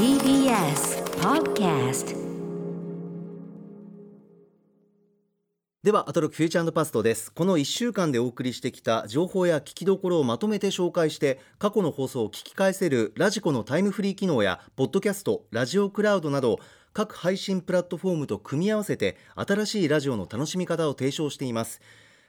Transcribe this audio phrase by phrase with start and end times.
[0.00, 2.16] TBS Podcast
[5.82, 7.30] ではアトロックフューチャーパストです。
[7.30, 16.60] この1週間でお送りしてきた情報や聞きどころをまとめて紹介して過去の放送を聞き返せるラジコのタイムフリー機能やポッドキャストラジオクラウドなど
[16.94, 21.82] 各配信プラットフォームと組み合わせて新しいラジオの楽しみ方を提唱しています。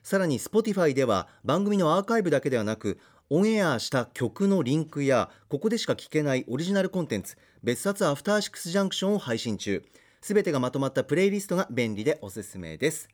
[0.03, 2.99] さらに Spotify では番組のアーカイブだけではなく
[3.29, 9.83] オンエアした曲のリンクやここでしか聞けないオリジナルコンテンツ別冊アフターシックスジャンクションを配信中
[10.19, 13.07] すべてがまとまったプレイリストが便利でおすすめです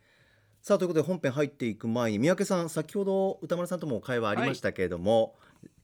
[0.62, 5.36] さあということで本編入っていく前に三宅さん先ほど歌丸さんとも会話ありましたけれども、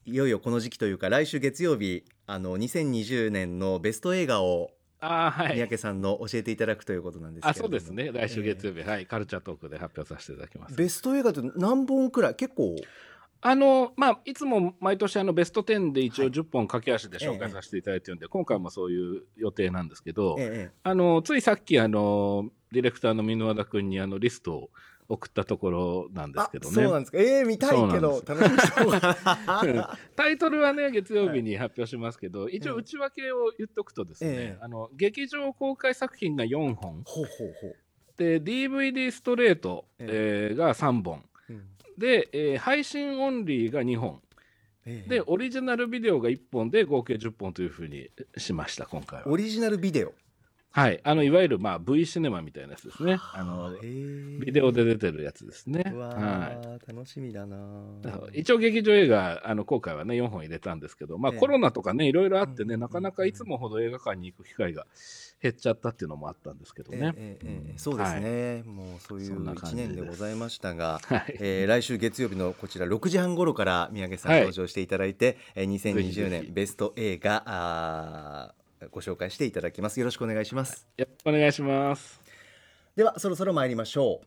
[0.06, 5.56] い、よいよこの時期というか来週月曜日あの2020年のベスト映画をあーはい。
[5.56, 8.10] 三宅さんの教えていただくということなんですけれあ、そうですね。
[8.10, 9.04] 来週月曜日、はい。
[9.04, 10.74] カルチャートークで発表させていただきます。
[10.74, 12.34] ベスト映画って何本くらい？
[12.34, 12.74] 結構
[13.46, 16.32] あの、まあ、いつも毎年あのベスト10で一応はい。
[16.32, 24.70] 10本駆け足で紹介させていただいてるんで、今回もそういう予定なんですけど、ええあの、ついさっきあの、ディレクターの箕輪田君にあのリストを
[25.10, 26.98] 送ったところなんですあけどそうなんね。
[27.00, 27.18] ですか。
[27.18, 29.00] ええ見たいけど楽しみにしておこう。
[30.16, 34.58] タイトルはね、月曜日に発表しますけど、一応内訳を言っておくとですね、ええ。
[34.62, 37.76] あの、劇場公開作品が4本、ほうほうほう。
[38.16, 40.54] で、DVD ストレート、ええ。
[40.54, 41.22] ーが3本、うん
[41.98, 44.20] で、えー配信オンリーが2本、
[44.86, 49.28] ええで、オリジナルビデオが1本で合計10本というふうにしました、今回は。
[49.28, 50.14] オリジナルビデオ
[50.74, 51.00] はい。
[51.04, 53.16] あの、いわゆる、まあ、V シネマみたいなやつですね。
[53.32, 55.84] あの、ビデオで出てるやつですね。
[55.94, 57.56] はー楽しみだな
[58.34, 58.40] い。
[58.40, 64.84] 一応劇場映画、あの、今回はね、4本入れたんですけど、まあ、ええコロナとかね、いろいろあってね、うんなかなかいつもほど映画館に行く機会が
[65.44, 67.12] 減っちゃったっていうのもあったんですけどね。
[67.18, 69.88] ええそうですね、もうそういうそんな感1じです。
[69.88, 71.36] 年でございましたが、 はい。
[71.38, 74.40] えー来週月曜日のこちら6時半頃から三宅さんはい。
[74.40, 76.30] 登場していただいて、えーぜひ2020ぜひ。
[76.30, 80.00] 年ベスト映画あーご紹介していただきます。
[80.00, 80.86] よろしくお願いします。
[80.96, 82.20] よろしくお願いします。
[82.96, 84.26] ではそろそろ参りましょう。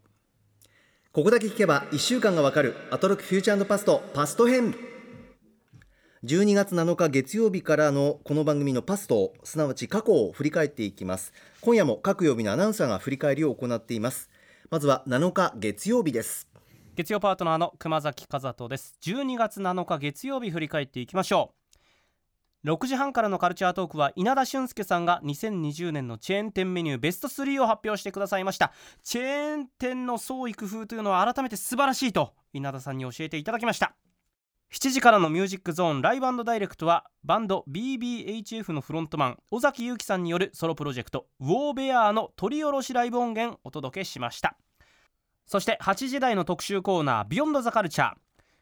[1.11, 4.75] ここだけ聞けば1週間がわかるアトロックフューチャーパストパスト編
[6.23, 11.31] 12月7日月曜日からのこの番組のパストすなわち過去を振り返っていきます。
[11.61, 14.31] 今夜も各曜日のアナウンサーが振り返りを行っています。
[14.71, 16.47] まずは7日月曜日です。
[16.95, 18.97] 月曜パートナーの熊崎和人です。
[19.03, 21.53] 12月7日月曜日振り返っていきましょ
[22.65, 22.67] う。
[22.67, 28.73] 6時半からのカルチャートークは稲田俊介さんが2020年のチェーン店メニューベスト3を発表してくださいました。
[29.03, 33.95] チェーン店の創意工夫というのは改めて素晴らしいと稲田さんに教えていただきました。
[34.73, 44.57] 7時からのミュージックゾーンライブダイレクトはバンド BBHF のフロントマン尾崎裕樹さんによるソロプロジェクト「ウォーベアー」の取り下ろしライブ音源お届けしました。
[45.45, 48.13] そして8時台の特集コーナー「ビヨンドザカルチャー。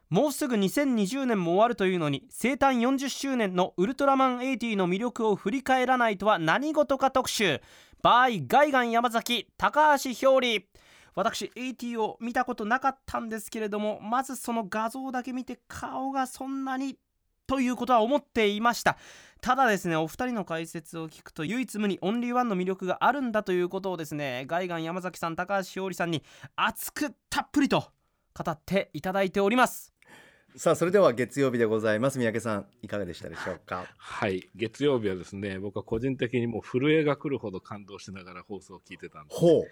[0.10, 7.62] もうすぐ2020年も終わるというのに生誕40周年のウルトラマン80の魅力を振り返らないとは何事か特集。
[8.04, 10.68] by ガイガン山崎高橋ひょうり。
[11.16, 16.98] 私80を見たことなかったんですけれどもまずその画像だけ見て顔がそんなに
[17.48, 18.98] ということは思っていました。
[19.40, 26.24] ただですねお二人の解説を聞くと唯一無二オンリーワンの魅力があるんだということをですねガイガン山崎さん高橋ひょうりさんに
[26.56, 27.86] 熱くたっぷりと
[28.34, 29.94] 語っていただいております。
[30.58, 32.18] さあそれでは月曜日でございます。
[32.18, 33.86] 三宅さんいかがでしたでしょうか？
[33.98, 34.50] はい。
[34.56, 39.38] 月曜日はですね、僕は個人的にもう震えが来るほど感動しながら放送を聞いてたんです。
[39.38, 39.64] ほう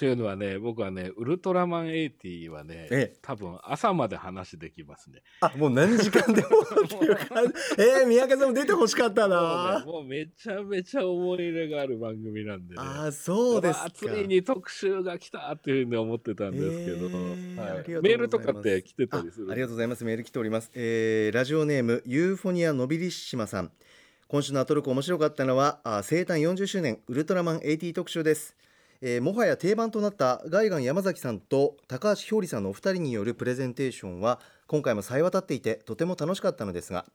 [0.00, 3.16] というのはね、僕はね、ウルトラマン80はね、ええ。
[3.20, 5.20] 多分朝まで話できますね。
[5.42, 6.48] あもう何時間でも
[7.76, 9.80] えー、三宅さんも出てほしかったな。
[9.80, 12.80] ねもうめちゃめちゃ思い入れがある番組なんでね。
[12.80, 13.90] あーそうですか。
[13.90, 18.02] ついに特集が来たっていうふうに思ってたんですけど、えーはい。
[18.02, 20.04] メールとかって来てたりするあありがとうございます。
[20.06, 23.70] メール来ております、えーラジオネームユーフォニアノビリッシマさん。
[24.28, 28.56] 今週のアトロク面白かったのはあ生誕40周年ウルトラマン80特集です、
[29.02, 37.06] えーもはや定番となったガイガン山崎さんと高橋ひょうりさんのお二人によるプレゼンテーションは今回も冴え渡っていてとても楽しかったのですが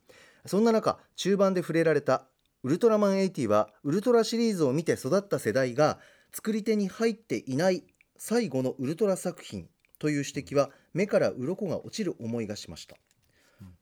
[0.46, 2.24] そんな中中盤で触れられた
[2.64, 6.00] ウルトラマン80はウルトラシリーズを見て育った世代が
[6.34, 7.84] 作り手に入っていない
[8.18, 9.68] 最後のウルトラ作品
[10.00, 12.98] という指摘は目から鱗が落ちる思いがしました。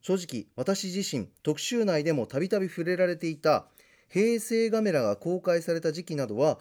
[0.02, 3.66] 正直私自身特集内でもたびたび触れられていた
[4.10, 6.60] 平成ガメラが公開された時期などは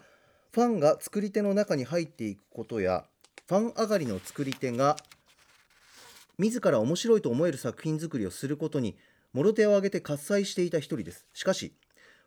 [0.53, 3.05] ファンが作り手の中に入っていくことや
[3.47, 4.97] ファン上がりの作り手が
[6.37, 8.95] 自ら面白いと思える作品作りをすることに
[9.33, 11.25] もろ手を挙げて喝采していた一人です。
[11.33, 11.73] しかし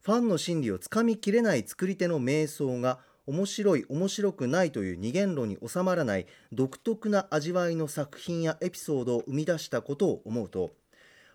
[0.02, 10.72] ファンの心理をつかみきれない作り手の瞑想が面白い面白くないという二元論に収まらない独特な味わいの作品やエピソードを生み出したことを思うと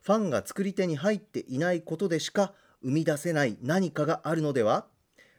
[0.02, 2.52] ファンが作り手に入っていないことでしか
[2.84, 4.88] 生み出せない何かがあるのでは？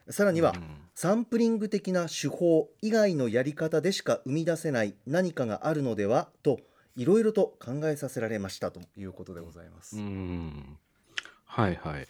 [0.08, 0.54] さらには、
[0.94, 6.60] サンプリング的な手法以外のやり方でしか生み出せない何かがあるのではと
[6.96, 9.96] いろいろと考えさせられましたということでございます。
[9.96, 10.78] うん
[11.44, 12.06] はいはい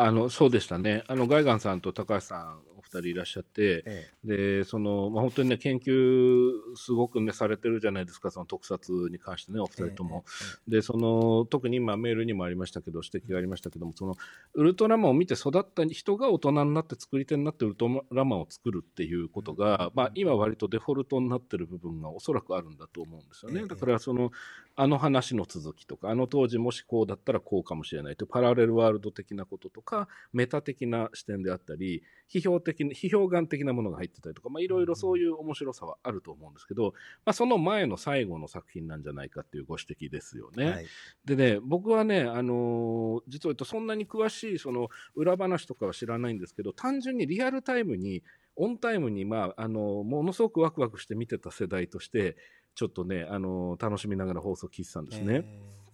[0.00, 1.02] あのそうでしたね。
[1.08, 10.24] あのガイガンさんと高橋さんお二人いらっしゃって、ええ、でその、まあ、本当にね研究すごくねされてるじゃないですかその特撮に関してねお二人とも、
[10.68, 14.14] え、でその特に今メールにもありましたけど指摘がありましたけどもその
[14.54, 24.30] ウルトラマンを見て育った人が大人になって作り手になってウルトラマンを作るっていうことが、まあ、今割とデフォルトになってる部分がおそらくあるんだと思うんですよね、だからその
[24.76, 29.87] あの話の続きとかあの当時もしこうだったらこうかもしれないというパラレルワールド的なこととか
[30.32, 32.02] メタ的な視点であったり
[32.32, 36.92] 批評的批評眼的なものが入ってたりとかいろいろそういう面白さはあると思うんですけど、
[37.24, 40.70] まあ、その前の最後の作品なんじゃないかっていうご指摘ですよね。
[40.70, 40.86] はい、
[41.24, 48.22] でね僕はね、あのー、実は言うとそんなに詳しいその裏話とかは知らないんですけど単純にリアルタイムに
[48.56, 52.36] オンタイムに、まあ、あのものすごくワクワクして見てた世代として
[52.74, 55.44] ちょっとね、あのー、楽しみながら放送聞いてたんですね。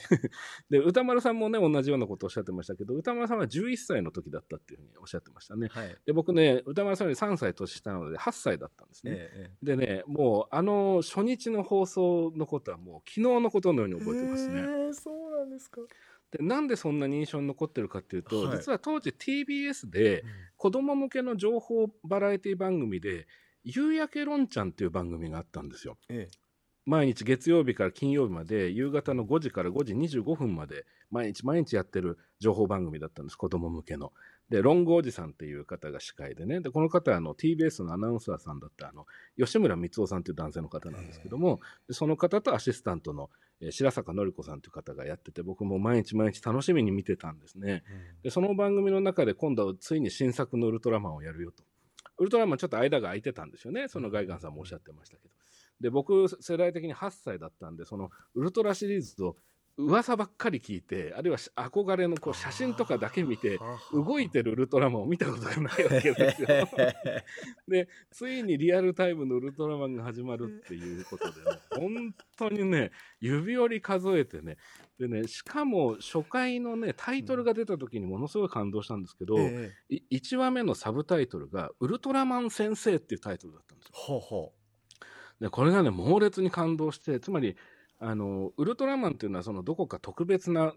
[0.71, 5.69] で歌丸さんもね同じようなことをおっしゃってましたけど歌丸さんは11歳の時だったっていうふうにおっしゃってましたね。
[5.69, 9.13] はい、で僕ね歌丸さんより3歳年下なので8歳だったんですね。
[9.15, 14.61] えー、でねもうあの初日の放送のことはもう昨日のことのように覚えてますね。
[14.61, 15.81] えー、そうなんですか
[16.31, 20.25] でなんでそんなに印象に残ってるかっていうと、はい、実は当時 TBS で
[20.57, 23.27] 子供向けの情報バラエティ番組で
[23.63, 25.97] 「夕焼けろんちゃん」っていう番組があったんですよ。
[26.09, 26.44] ええ
[26.87, 34.13] 毎日月曜日から金曜日まで夕方の5時から5時25分まで毎日毎日やってる情報番組だったんです子供向けの。
[34.51, 39.07] でロングおじさんっていう方が司会でねでこの方はあの TBS のアナウンサーさんだったあの
[39.39, 41.61] 吉村光夫さんという男性の方なんですけども
[41.91, 43.31] その方とアシスタントの
[43.71, 47.85] 白坂典子さんという方がやってて僕も毎日毎日楽しみに見てたんですね。
[48.23, 51.65] でその番組の中で今度はついに新作のウルトラマンをやるよと。
[52.19, 55.44] ウルトラマンちょっと間が空いてたんですよねそのガイガンさんもおっしゃってましたけど。
[55.85, 59.37] で僕世代的に8歳だったんでそのウルトラシリーズと
[59.77, 63.59] 噂ばっかり聞いてあるいは憧れのこう写真とかだけ見て
[63.93, 66.49] 動いてるウルトラマンを見たことがないわけですよ。
[67.69, 74.57] でついにリアルタイムのウルトラマンが始まるっていうことで、ね、 本当にね指折り数えてね
[74.99, 83.93] でねしかも初回のねタイトルが出た時にものすごい感動したんですけど、えー、1話目のサブタイトルが「ウルトラマン先生」っていうタイトルだったんですよ。
[83.93, 84.64] ほうほう
[85.41, 87.57] でこれがね猛烈に感動してつまり
[88.01, 90.75] あのウルトラマンっていうのはそのどこか特別な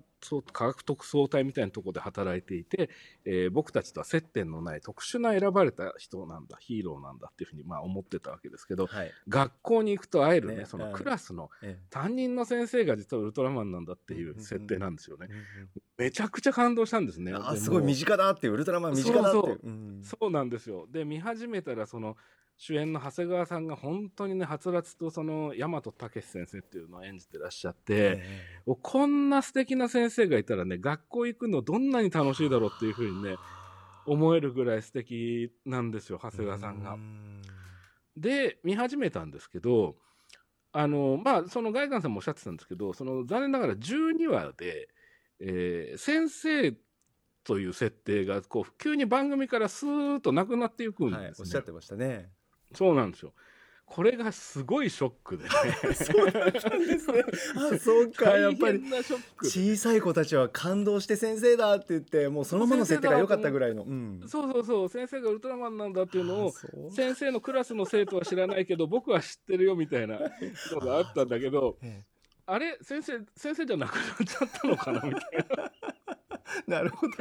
[0.52, 2.90] 科学特捜隊みたいなところで働いていて、
[3.25, 11.50] えー、僕たちとは接点のない特殊な選ばれた人なんだヒーローなんだっていうふうにまあ思ってたわけですけど、はい、学校に行くと会えるね、ね、そのクラスの
[11.90, 15.28] 担任の先生が実はウルトラマンなんだっていう設定なんですよね。
[15.98, 17.34] めちゃくちゃ感動したんですね。
[17.34, 20.88] あすごい身近だってウルトラマン身近だってそうそう、うん、そうなんですよ。
[20.92, 22.18] で見始めたらその
[22.60, 28.24] 主演の長谷川さんが本当にねはつらつとその大和武先生っていうのを演じてらっしゃって、
[28.81, 33.36] こんな素敵な先生がいたらね学校行くのどんなに楽しいだろうっていうふうにね
[34.06, 36.98] 思えるぐらい素敵なんですよ長谷川さんが。
[38.15, 39.95] で見始めたんですけど
[40.71, 44.89] あのまあそのガイガンさんもおっしゃってたんですけどその残念ながら12話で、
[45.39, 46.74] えー、先生
[47.44, 52.30] という設定がこう急に番組からスーッとなくなっていくんですね、はい、おっしゃってましたね。
[52.73, 53.33] そうなんですよ。
[53.90, 55.46] これがすごいショックで。
[55.46, 55.50] ね。
[55.96, 57.24] そうなんですね。
[57.56, 58.84] あ、そうか、やっぱり。
[59.42, 64.90] 小さい子たちは感動して先生だって言ってもうそのままの設定が良かったぐらいの、うん、そうそうそう。
[64.90, 66.54] 先生がウルトラマンなんだっていうのを
[66.92, 71.78] 先生のクラスの生徒は知らないけど僕は知ってるよみたいなことがあったんだけど
[72.46, 72.78] あれ？
[72.82, 75.22] 先生先生じゃなくなっちゃったのかなみたい
[75.58, 75.72] な。
[76.68, 77.13] なるほど。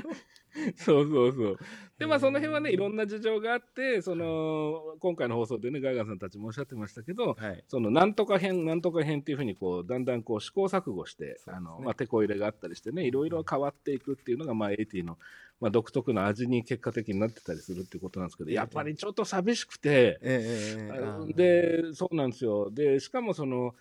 [0.77, 1.59] そうそうそう。
[1.99, 15.19] で、まあ、その辺はね、いろんな事情があって、その、今回の放送でね、ガイガンさんたちもおっしゃってましたけど、はい、その、なんとか編、なんとか編っていうふうに、こう、だんだんこう、試行錯誤して、ね、あの、まあ、手こ入れがあったりしてね、いろいろ変わっていくっていうのが、まあ、エイティの、
[15.61, 22.71] まあ、独特な味に結果的になってたりするっていうことなんですけど、やっぱりちょっと寂しくて、えー、で、そうなんですよ。
[22.71, 23.75] で、しかもその、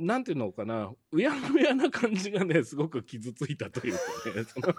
[0.00, 4.00] なんていうのかな、うやむやな感じがね、すごく傷ついたというか
[4.34, 4.44] ね。
[4.44, 4.74] そ の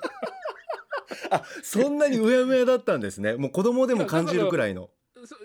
[1.29, 3.35] あそんなにうやむやだったんですね。
[3.35, 4.89] もう子供でも感じるくらいの。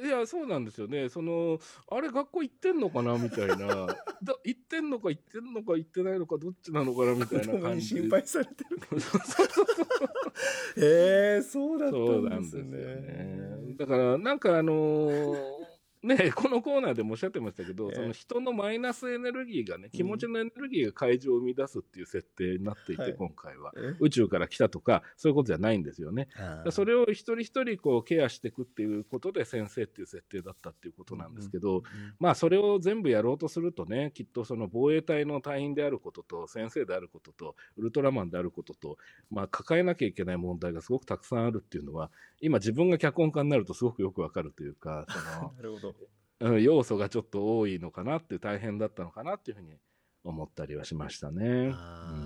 [0.02, 1.10] いやそうなんですよね。
[1.10, 3.56] そのあれ学校行ってんのかなみたいな。
[3.56, 7.88] だ行ってんのか行ってんのか行ってないのかどっちなのかなみたいな感じ。
[7.88, 8.78] 心配されてる。
[10.78, 11.96] えー、そうだった
[12.38, 15.65] んですね、ね、だからなんかあのー
[16.06, 26.28] ね、 このコーナーでもおっしゃってましたけど、えー、その人のマイナスエネルギーがね、気持ちのエネルギーが怪獣を生み出すっていう設定になっていて、はい、今回は、宇宙から来たとか、そういうことじゃないんですよね。
[26.70, 31.76] それを一人一人こうケアしていくっていうことで先生っていう設定だったっていうことなんですけど、うん。
[31.76, 31.82] うん、
[32.18, 38.98] まあそれを全部やろうとするとね、きっとその防衛隊の隊員であることと、先生であることと、ウルトラマンであることと、
[39.30, 42.10] まあ抱えなきゃいけない問題がすごくたくさんあるっていうのは、
[42.40, 45.95] 今自分が脚本家になるとすごくよくわかるというか、その なるほど
[46.40, 49.78] うん、要素がちょっと多いのかなって大変だったのかなっていうふうに
[50.24, 51.74] 思ったりはしましたね。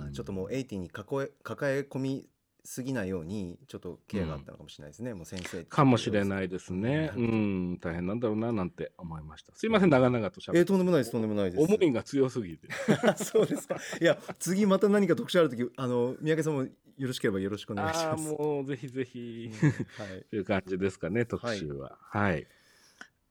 [0.06, 2.28] うん、ちょっともう80に抱え抱え込み
[2.64, 9.54] すぎないようにちょっとケアがあったのかもしれないですね、うん、もう先生かもしれないですね、うん、大変なんだろうななんて思いました。
[9.54, 9.90] すいません。
[9.90, 10.60] 長々としゃべって。
[10.60, 11.12] えー、とんでもないです。
[11.12, 11.62] とんでもないです。
[11.62, 12.68] 思いが強すぎて。
[13.16, 13.76] そうですか。
[14.00, 18.28] いや次また何か特集ある時あの三宅さんもよろしければよろしくお願いします。
[18.28, 21.98] もうぜひぜひ、はい、と いう感じですかね特集は。
[22.00, 22.46] はい、はい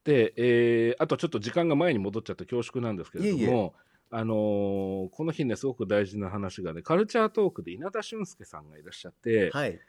[0.09, 3.71] で、えー、あとちょっと時間が前に戻っちゃって恐縮なんですけれども、いえいえ
[4.11, 9.79] あのー、この日ね、すごく大事な話がね、カルチャートークで稲田俊介さんがいらっしゃって、はい、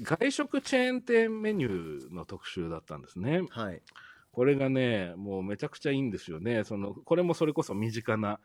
[0.00, 3.42] 外食チェーン店メニューの特集だったんですね。
[3.50, 3.82] はい、
[4.32, 6.64] これがね、もうめちゃくちゃいいんですよね。
[6.64, 8.40] そのこれもそれこそ身近な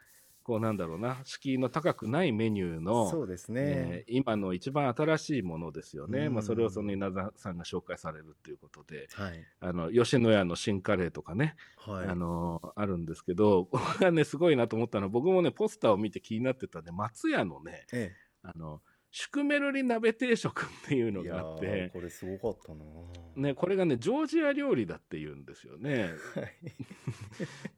[0.51, 18.81] こうなんだろうな敷居の高くないメニューのそうですね、えー、今の一番新しいものですよね、まあ、それをその稲田さんが紹介されるっていうことで、はい、あの吉野家の新カレーとかね、はい、あのあるんですけど これがねすごいなと思ったのは僕もねポスターを見て気になってたんで松屋のね、ええ、あの
[19.13, 22.85] シュクメルリ鍋定食っていうのがあってこれすごかったな。
[23.35, 26.53] ねこれがねジョージア料理だっていうんですよね、はい、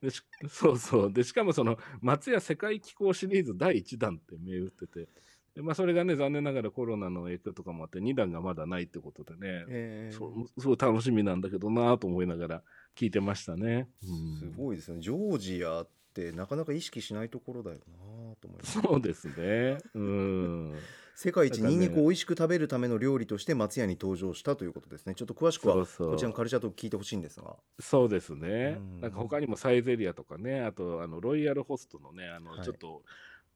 [0.02, 0.10] で
[0.48, 1.14] そうそう。
[1.14, 5.08] でしかもその松屋世界気候シリーズ第1弾って銘打ってて。
[5.56, 12.62] でまあ、それがね残念ながらコロナの影響とかもあって2弾がまだないってことでね、えー、そうすごい楽しみなんだけどなと思いながら
[12.96, 15.00] 聞いてましたね、うん、すごいですね。
[15.00, 18.82] ジョージアってなかなか意識しないところだよなと思います。
[18.82, 19.78] そうですね。
[19.94, 20.74] うん
[21.16, 25.16] 世界一ニンニクを美味しく食べるための料理として松屋に登場したということですね。
[25.16, 27.56] ちょっと詳しくはこちらのカルチャーと聞いてほしいんですが。
[27.80, 28.80] そうですね。
[29.00, 33.04] なんか他にもサイゼリアとかねあとあのロイヤルホストのねあのちょっと、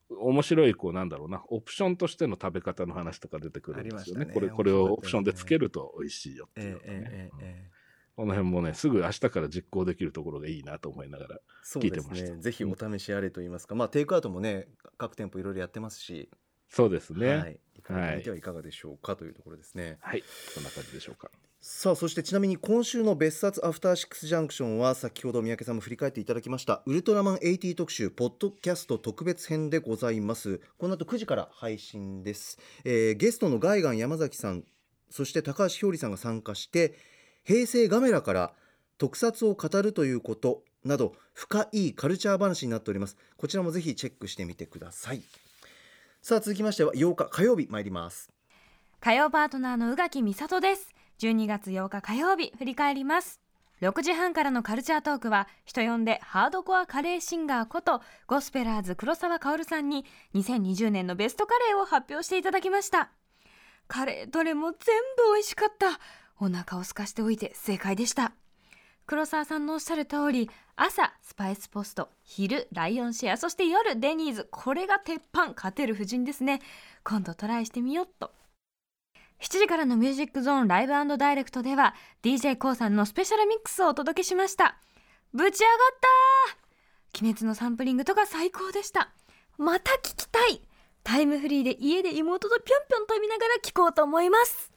[0.10, 7.32] 面白いこうなんだろうなオプションとしての食べ方の話とか出てくるんですよね、ね、これこれをオプションでつけると美味しいよっていうのね、
[8.16, 11.40] この辺もね、すぐ明日から実行できるところがいいなと思いながら
[11.76, 12.34] 聞いてました。
[12.34, 16.30] ね、ぜひお試しあれと言いますか、まあテイクアウトもね、各店舗いろいろやってますし、
[16.70, 17.36] そうですね。
[17.36, 17.60] はい。
[17.78, 19.98] いかがてはいかがでしょうかというところですね。
[20.02, 20.24] はい。
[20.54, 21.32] そんな感じでしょうか。
[21.60, 34.64] さあそしてちなみに今週の別冊アフターシックスジャンクションは先ほど三宅さんも振り返っていただきましたウルトラマン80特集ポッドキャスト特別編でございますこの後9時から配信です、えー、ゲストのガイガン山崎さん
[35.10, 36.94] そして高橋ひょうりさんが参加して
[37.44, 38.54] 平成ガメラから
[38.98, 45.22] 特撮を語るということなど深いカルチャー話になっておりますこちらもぜひチェックしてみてください
[46.28, 48.30] さあ続きましては8日火曜日参ります。
[49.00, 50.94] 火曜パートナーの宇垣美里です。
[51.20, 53.40] 12月8日火曜日振り返ります。
[53.80, 60.04] 6時半からのカルチャートークは人呼んでハードコアカレーシンガーことゴスペラーズ黒沢薫さんに
[60.36, 63.10] 2020年のベストカレーを発表していただきました。
[63.88, 64.78] カレーどれも全
[65.16, 65.98] 部美味しかった。
[66.42, 68.34] お腹を空かしておいて正解でした。
[69.06, 74.48] 黒沢さんのおっしゃる通り朝スパイスポスト昼ライオンシェアそして夜デニーズ。
[74.52, 76.62] これが鉄板勝てる夫人ですね。
[77.04, 78.32] 今度トライしてみよっと。
[79.42, 84.78] 7時からのミュージックゾーンライブダイレクトでは d j k o さんのスペシャルミックスをお届けしました。
[85.34, 85.78] ぶち上がっ
[87.12, 89.10] た鬼滅のサンプリングとか最高でした。
[89.58, 90.62] また聞きたい！
[91.04, 94.72] タイムフリーで家で妹とぴょんぴょん飛びながら聞こうと思います。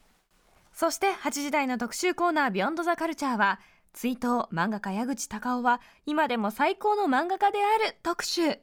[0.72, 3.60] そして8時台の特集コーナービヨンドザカルチャーは
[3.92, 8.58] 追悼漫画家矢口隆夫は今でも最高の漫画家である特集。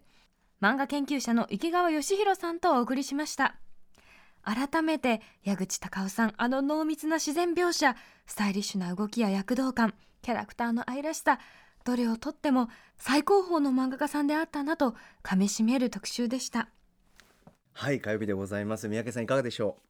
[0.62, 3.56] 漫画研究者の池川義弘さんとお送りしました。
[4.44, 11.40] 改めて矢口隆夫さんあの濃密な自然描写スタイリッシュな動きや躍動感キャラクターの愛らしさ
[11.84, 16.70] どれをとっても最高峰の漫画家さんであったなとかみしめる特集でした。
[17.74, 18.88] はい火曜日でございます。
[18.88, 19.87] 三宅さんいかがでしょう？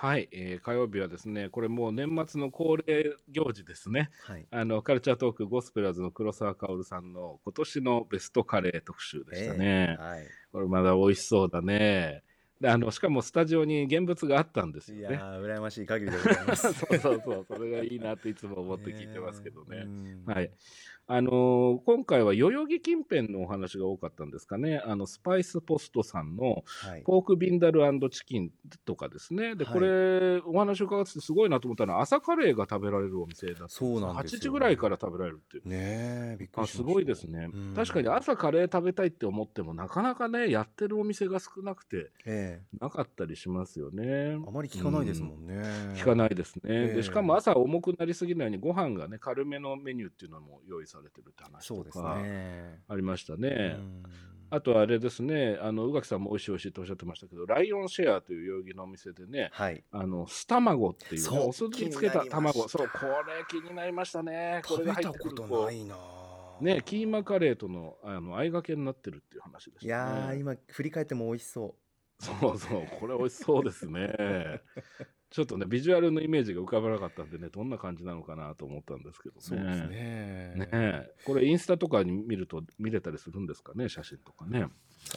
[0.00, 4.08] はい、えー、火曜日はですね、これもう年末の恒例行事ですね。
[4.24, 9.98] はい、あのカルチャートークゴスペラーズの黒沢薫さんの今年のベストカレー特集でしたね。
[9.98, 12.22] えー、はい、これまだ美味しそうだね。
[12.62, 15.16] であのしかもスタジオに現物があったんですよね。
[15.16, 16.72] いや羨ましい限りでございます。
[16.72, 19.84] そうそうそう、それがいいなっていつも思って聞いてますけどね。
[20.26, 20.50] はい。
[21.12, 26.62] あの今回は代々木近辺のお話が多かったんですかね、あのスパイスポストさんの
[27.04, 28.50] ポークビンダルチキン
[28.84, 44.38] とかですね、でこれ、お話を伺ってすごいなと思ったのは、朝カレーが食べられるお店だったそうなんです、ね、8時ぐらいから食べられるっていう、ねびっくりすごいですね、確かに朝カレー食べたいって思っても、なかなかね、やってるお店が少なくて、えー、なかったりしますよね。
[44.46, 45.54] あまり聞かないですもんね。
[45.54, 45.62] うん、
[45.94, 52.18] 聞かないですね、えー、でしかも朝重くなりすぎないように、ご飯がね、軽めのメニューっていうのも用意されてるって話とか
[52.88, 53.76] ありましたね。
[54.52, 64.60] あとあれですね、あの宇垣さんも美味しい美味しいとおっしゃってましたけど、ライオンシェアという代々木のお店でね、はい、あの酢卵っていう、ね、お酢につけた卵、そう、これ気になりましたね。
[64.66, 65.70] これが入ってくると。
[66.60, 71.76] ね、キーマカレーとのあの合いがけになってるっていう話です、ね、いや今振り返っても美味しそ
[72.20, 72.22] う。
[72.22, 74.12] そうそう、これ美味しそうですね。
[75.30, 79.40] ちょっとね、ビジュアルのイメージが浮かばなかったんでね、どんな感じなのかなと思ったんですけどね。
[79.40, 80.54] そうですね。
[80.56, 84.66] ねこれ、インスタとかに見ると見れたりするんですかね、写真とかね。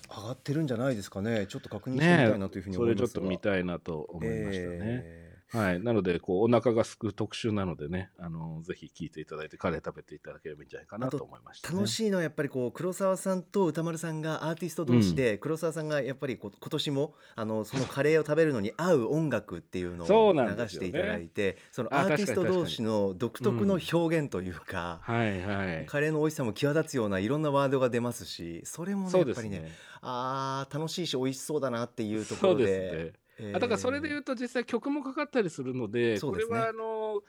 [0.09, 1.47] 上がってるんじゃないですかね。
[1.47, 4.77] ちょっと確認してみたいなというふうに思います、ね、それちょっと見たいなと思いましたね。
[4.81, 5.22] えー
[5.53, 5.79] はい。
[5.79, 25.85] なので、こう、お腹がすく特集なのでね、あの、ぜひ聞いていただいて、カレー食べていただければいいんじゃないかなと思いました、ね、楽しいのはやっぱりこう、黒沢さんと歌丸さんがアーティスト同士で、うん、黒沢さんがやっぱりこ今年も、あの、そのカレーを食べるのに合う音楽っていうのを流していただいて、そ、ね,、のアーティスト同士の独特の表現というか、うん、はいはい。
[25.85, 37.21] カレーの美味しさも際立つようないろんなワードが出ますし、それもね、やっぱりね、ああ、楽しいし美味しそうだなっていうところで、えー、だからそれで言うと実際曲もかかったりするので、これはあの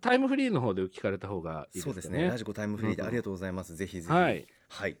[0.00, 1.92] タイムフリーの方で聞かれた方がいいですね。
[1.92, 2.28] そうですね。
[2.28, 3.72] ラジコタイムフリーでありがとうございます。
[3.72, 4.12] うん、ぜひぜひ。
[4.12, 4.46] はい。
[4.68, 4.96] はい。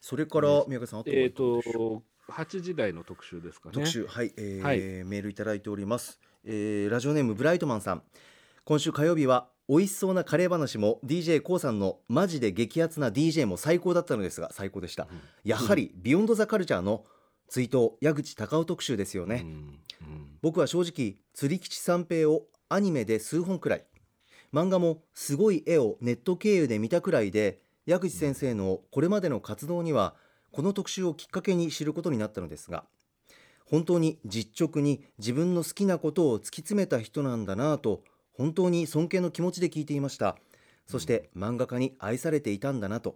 [0.00, 3.74] それから宮川さんえっ、ー、と8時台の特集ですかね。
[3.74, 6.20] 特集はい、えー、はい、メールいただいております。
[6.44, 8.02] えー、ラジオネームブライトマンさん。
[8.64, 17.04] 今週火曜日は美味しそうなカレー話も d j k o さんのマジで激アツな DJ も最高だったのですが最高でした、うん、やはりビヨンドザカルチャーの
[17.48, 19.78] 追悼矢口隆夫特集ですよね、うんうん、
[20.42, 23.84] 僕は正直釣り吉三平をアニメで数本くらい。
[24.52, 30.14] 漫画もすごい絵をネット経由で見たくらいで矢口先生のこれまでの活動には
[30.52, 32.84] この特集をきっかけに知ることになったのですが
[33.66, 38.02] 本当に実直に自分の好きなことを突き詰めた人なんだなぁと
[38.32, 40.38] 本当に尊敬の気持ちで聞いていました。
[40.86, 43.14] そして漫画家に愛されていたんだなと。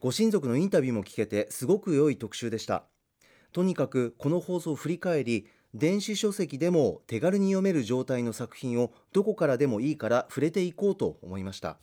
[0.00, 2.84] ご親族のインタビューも聞けてすごく良い特集でした
[3.54, 11.78] とにかくこの放送を振り返り電子書籍でも手軽に読める状態の作品をどこからでもいいから触れていこうと思いました。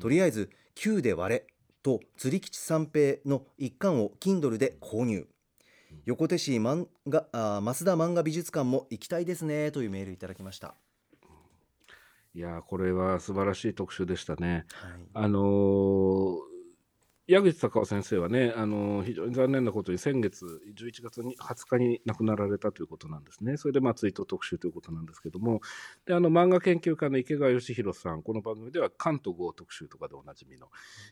[0.00, 1.46] とりあえず「9で割れ」
[1.84, 5.28] と釣り吉三平の一巻を Kindle で購入。
[6.06, 10.74] 横手市漫画あ増田漫画美術館も行きたいですねというメールいただきました。
[12.34, 16.51] いやこれは素晴らしい特集でしたね、はい、あのー
[17.28, 20.44] 矢口隆夫先生はね、あの非常に残念なことに先月
[20.76, 23.56] 11月に20日に亡くなられたということなんですね。
[23.56, 25.60] それでまあ追悼特集ということなんですけども、
[26.04, 30.66] であの漫画研究家の池川義弘さん、この番組では関東号特集とかでおなじみの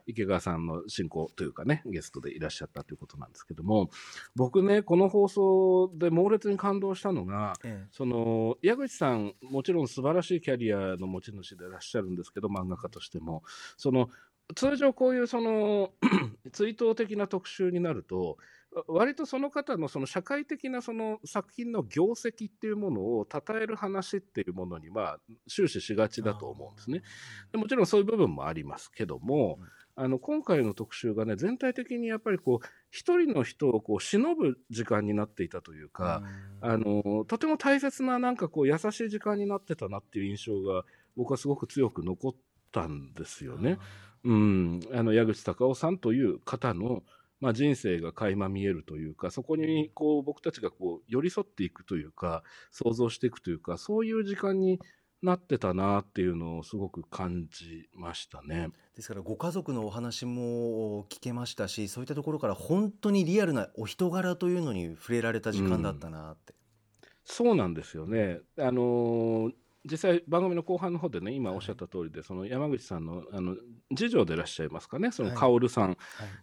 [0.04, 3.88] 池川さんの進行というかね、ゲストでいらっしゃったということなんですけども、
[4.34, 13.44] 僕ね、この放送で猛烈に感動したのが、ええ、その矢口さん、もちろん素晴らしいキャリアの持ち主でいらっしゃるんですけど、漫画家としても、
[13.76, 14.08] その
[14.54, 15.90] 通常こういうその
[16.52, 18.38] 追悼的な特集になると
[18.86, 27.02] 割とその方のその社会的なその作品の業績っていうものを称える話っていうものにまあ終始しがちだと思うんですね。
[27.50, 29.58] でもちろんそういう部分もありますけども、
[29.96, 36.22] あの今回の特集がね全体的にやっぱりこう一人の人をこう忍ぶ時間になっていたというか、
[36.60, 40.84] あのとても大切ななんかこう優しい時間になってたなっていう印象が
[41.16, 42.32] 僕はすごく強く残っ
[42.70, 43.78] たんですよね。
[44.24, 47.02] うん、あの矢口隆夫さんという方の、
[47.40, 54.78] まあ、人生が垣間見えるというかそこにこう僕たちがこう寄り添っていくというか想像していくというかそういう時間に
[55.22, 58.68] なってたなっていうのをすごく感じましたね。
[58.96, 66.52] ですからご家族のお話も聞けましたしそういったところから本当にリアルなお人柄というのに触れられた時間だったなって。
[66.52, 68.40] うん、そうなんですよね。
[68.58, 69.52] あのー
[69.84, 73.56] 実際番組の後半の方でね今おっしゃった通りでその山口さんのあの
[73.96, 75.96] 次女でいらっしゃいますかねその薫さん、はい、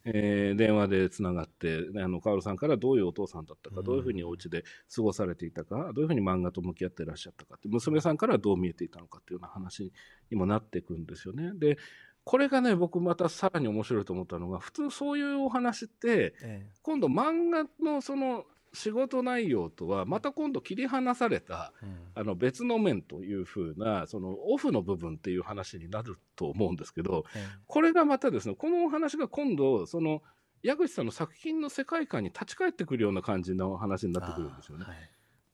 [0.05, 9.91] えー、電話でつながってあの薫さんからどういうお父さんだったか、うん、どういうふうにお家で過ごされていたかどういうふうに漫画と向き合っていらっしゃったかって娘さんからどう見えていたのかっていうような話
[10.31, 11.51] にもなっていくんですよね。
[11.53, 11.77] で
[12.23, 18.43] これがね僕またさらに面白いと思ったのが普通そういうお話って、ええ、今度漫画のその
[18.77, 21.73] 仕事内容とはまた今度切り離された、
[22.13, 27.25] あの別の面というふうなそのオフの部分っていう話になると思うんですけど、
[27.65, 30.21] これがまたですねこのお話が今度その
[30.61, 34.85] 矢口さんの作品の世界観に立ち返ってくるような感じの話になってくるんですよね。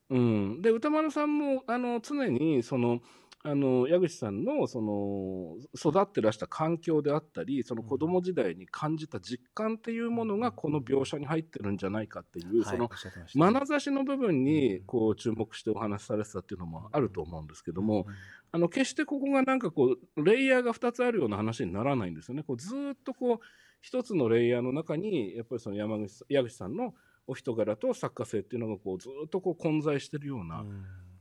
[0.09, 3.01] うん、で歌丸さんもあの常にその
[3.45, 12.89] あの矢口さんのその育ってらした環境であったりその子供時代に感じた実感っていうものがこの描写に入ってるんじゃないかっていう、その
[13.36, 18.08] 眼差しの部分にこう注目してお話しされてたっていうのもあると思うんですけども、
[18.53, 22.43] あの決してここがなんかこうレイヤーが2つあるような話にならないんですよね。
[22.43, 23.39] こうずっとこう
[23.82, 26.93] 一つのレイヤーの中にやっぱりその山口矢口さんの
[27.27, 30.63] お人柄と作家性っていうのがこうずっとこう混在してるような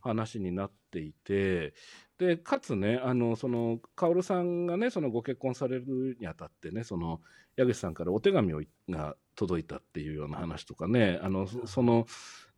[0.01, 1.75] 話になっていて、
[2.23, 7.21] でかつねあのその薫さんがねそのご結婚されるにあたってねその
[7.57, 12.07] 矢口さんからお手紙をが届いたっていうような話とかねあのその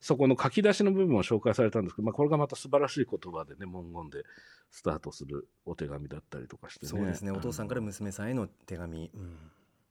[0.01, 4.25] そこの書き出しの部分を紹介されたんですけど、まあ、これがまた素晴らしい言葉でね文言で
[4.71, 6.91] スタートするお手紙だったりとかしてね。
[6.91, 7.31] そうですね。
[7.31, 9.39] お父さんから娘さんへの手紙、うん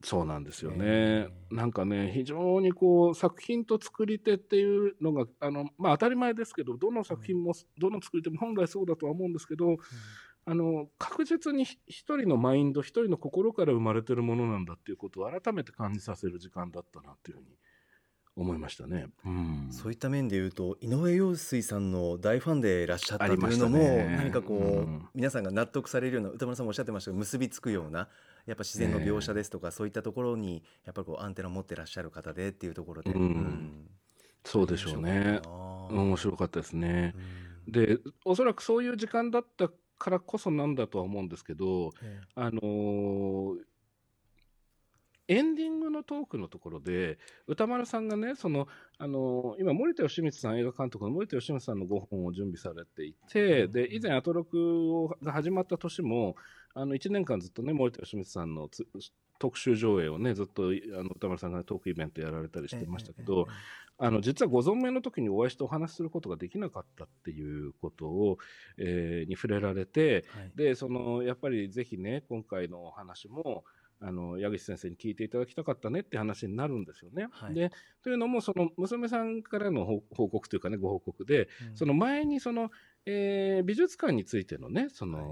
[0.03, 1.29] そうなんですよね。
[1.49, 9.77] なんかね、非常にこう、作品と作り手っていうのが、あの、まあ当たり前ですけど、どの作品も、どの作り手も本来そうだとは思うんですけど、
[10.45, 17.57] あの、確実に一人のマインド、一人の心から生まれてるものなんだっていうことを改めて感じさせる時間だったなっていうふうに
[18.35, 28.07] 思いましたね、うん、そういった面でいうと井上陽水さんの大ファンでいらっしゃったというのも、ね、何かこう、うん、皆さんが納得されるような歌丸さんもおっしゃってましたが結びつくような
[28.45, 33.87] やっぱ自然の描写ですとか、ね、そういったところにやっぱりこうアンテナを持ってらっしゃる方でっていうところで、うん、
[34.43, 35.39] そうでしょうね。
[35.45, 37.13] 面白かったですね、
[37.67, 39.69] でおそらくそういう時間だった
[39.99, 41.91] からこそなんだとは思うんですけど、
[42.35, 43.57] あのー
[45.27, 56.35] エンディングのトークのところで、歌丸さんがね、その、あの、今、森田義満さん、映画監督の森田義満さんの5本を準備されていて、で、以前、アトロクが始まった年も、
[56.73, 58.69] あの、1年間ずっとね、森田義満さんの
[59.39, 63.47] 特集上映をね、ずっと、あの、歌丸さんがトークイベントやられたりしてましたけど、
[63.97, 68.37] あの、実はご存命の時にお会いしてお話しすることができなかったっていうことを、
[68.77, 73.63] えー、に触れられて、はい、で、その、やっぱりぜひね、今回のお話も、
[74.05, 77.27] あの矢口先生に聞いていただきたかったねって話になるんですよね。
[77.31, 77.71] はい、で
[78.03, 82.69] というのもその娘さんからの報告というかねご報告で、うん、その前にその、
[83.05, 85.27] えー、美術館についてのねその、はい、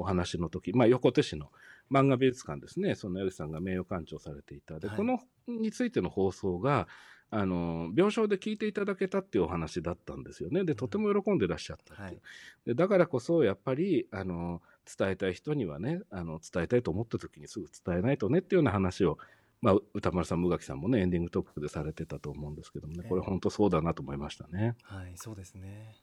[0.00, 1.50] お話の時、まあ、横手市の
[1.92, 2.94] 漫画美術館ですね。
[2.94, 4.78] その矢口さんが名誉館長されていた。
[4.80, 6.88] で、はい、このについての放送が
[7.30, 10.64] あの病床で聞いていただけたっていうお話だったんですよね。
[10.64, 12.22] でとても喜んでらっしゃったっていう、
[12.66, 14.62] でだからこそやっぱりあの
[14.98, 19.18] 伝えたい人にはね、あの伝えたいと思った時にすぐ伝えないとねっていうような話を、
[19.60, 24.76] まあ、歌丸さん、宇垣さんもね、エンディングトークでされてたと思うんですけどもね、これ本当そうだなと思いましたね。
[24.82, 25.96] はい、そうですね。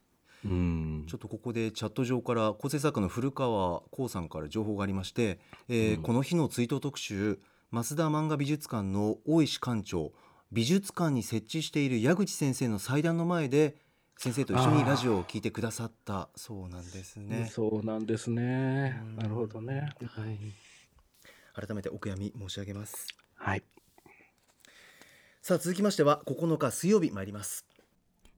[0.46, 7.40] うん、ちょっとここでチャット上から構成作家の古川光さんから情報がありまして、えー、うん、この日の追悼特集
[7.72, 10.12] 増田漫画美術館の大石館長
[10.52, 13.78] 美術館に設置している矢口先生の祭壇の前で
[14.18, 17.50] 先生と一緒にラジオを聞いてくださったそうなんですね。
[17.52, 19.02] そうなんですね。
[19.18, 19.94] なるほどね。
[20.06, 20.40] はい。
[21.54, 23.08] 改めてお悔やみ申し上げます。
[23.36, 23.64] はい。
[25.42, 27.73] さあ続きましては9日水曜日参ります。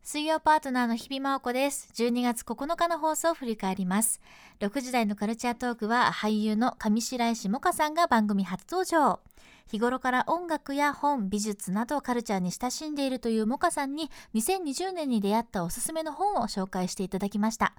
[0.08, 1.90] 水曜パートナーの日々真央子です。
[1.96, 4.22] 12月9日の放送を振り返ります。
[4.60, 9.20] 6時台のカルチャートークは俳優の上白石萌歌さんが番組初登場。
[9.66, 17.74] 日頃から音楽や本、美術などカルチャーに親しんでいるという萌歌さんに2020年に出会ったおすすめの本を紹介していただきました。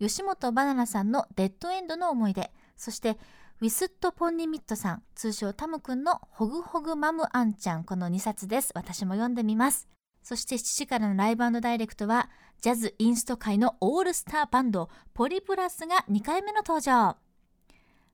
[0.00, 3.16] 吉本バナナさんのデッドエンドの思い出、そして
[3.60, 8.72] ウィスット・ポンニミットさん、通称タムくんのホグホグマムアンちゃん、この2冊です。
[8.74, 9.86] 私も読んでみます。
[10.30, 17.16] そして7時からのライブダイレクトは、ジャズインスト界のオールスターバンド、ポリプラスが2回目の登場。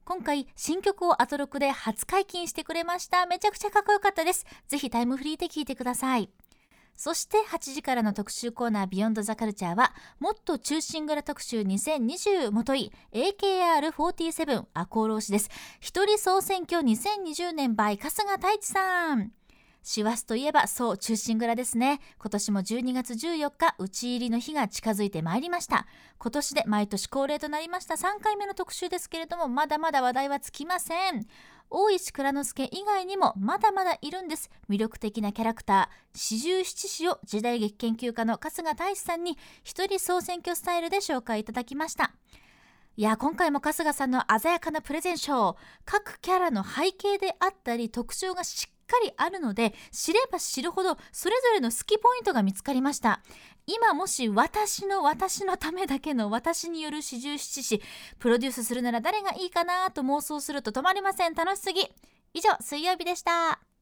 [0.07, 3.27] 今回、新曲をアトロクで初解禁してくれました。
[3.27, 4.47] めちゃくちゃかっこよかったです。
[4.67, 6.31] ぜひタイムフリーで聴いてください。
[6.95, 15.51] そして8時からの特集コーナービヨンドザカルチャーは、もっと中心蔵特集2020もとい AKR47 赤穂浪士です。
[15.81, 19.33] 一人総選挙2020年 by 春日太一さん。
[19.87, 22.01] 師走といえばそう中心蔵ですね。
[22.19, 25.87] 今年も12月14日打ち入りの日が近づいてまいりました。
[26.19, 31.25] 今年で毎年恒例となりました3回目の特集ですけれどもまだまだ話題は尽きません。
[31.71, 34.51] 大石蔵之介以外にもまだまだいるんです。
[34.69, 42.11] 魅力的なキャラクター四十七士を時代劇研究家の春日大志さんに一人総選挙スタイルで紹介いただきました。
[42.97, 53.21] いや今回も春日さんの鮮やかなプレゼンショー各キャラの背景であったり特徴がしっかりあるので知れば知るほどそれぞれの好きポイントが見つかりました。
[53.67, 57.83] 今もし私の私のためだけの私による四十七士
[58.21, 61.35] プロデュースするなら誰がいいかなと妄想すると止まりません。
[61.35, 61.83] 楽しすぎ。
[62.33, 63.76] 以上水曜日でした。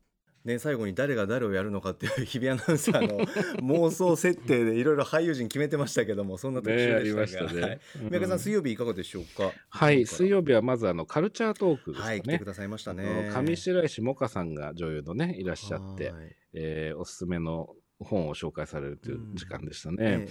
[0.45, 3.21] ね、最後に誰が誰をやるのかっていう 日比アナウンサーの
[3.65, 7.81] 妄想設定でいろいろ俳優陣決めてましたけどもそんな特集でしたが、ねはい。
[8.11, 9.53] 宮川さん水曜日いかがでしょうか？
[9.71, 13.31] はい水曜日はまずあのカルチャートークですね、はい、来てくださいましたね。
[13.33, 16.13] 上白石萌歌さんが女優のねいらっしゃって、
[16.53, 20.27] えー、おすすめの本を紹介されるという時間でしたね。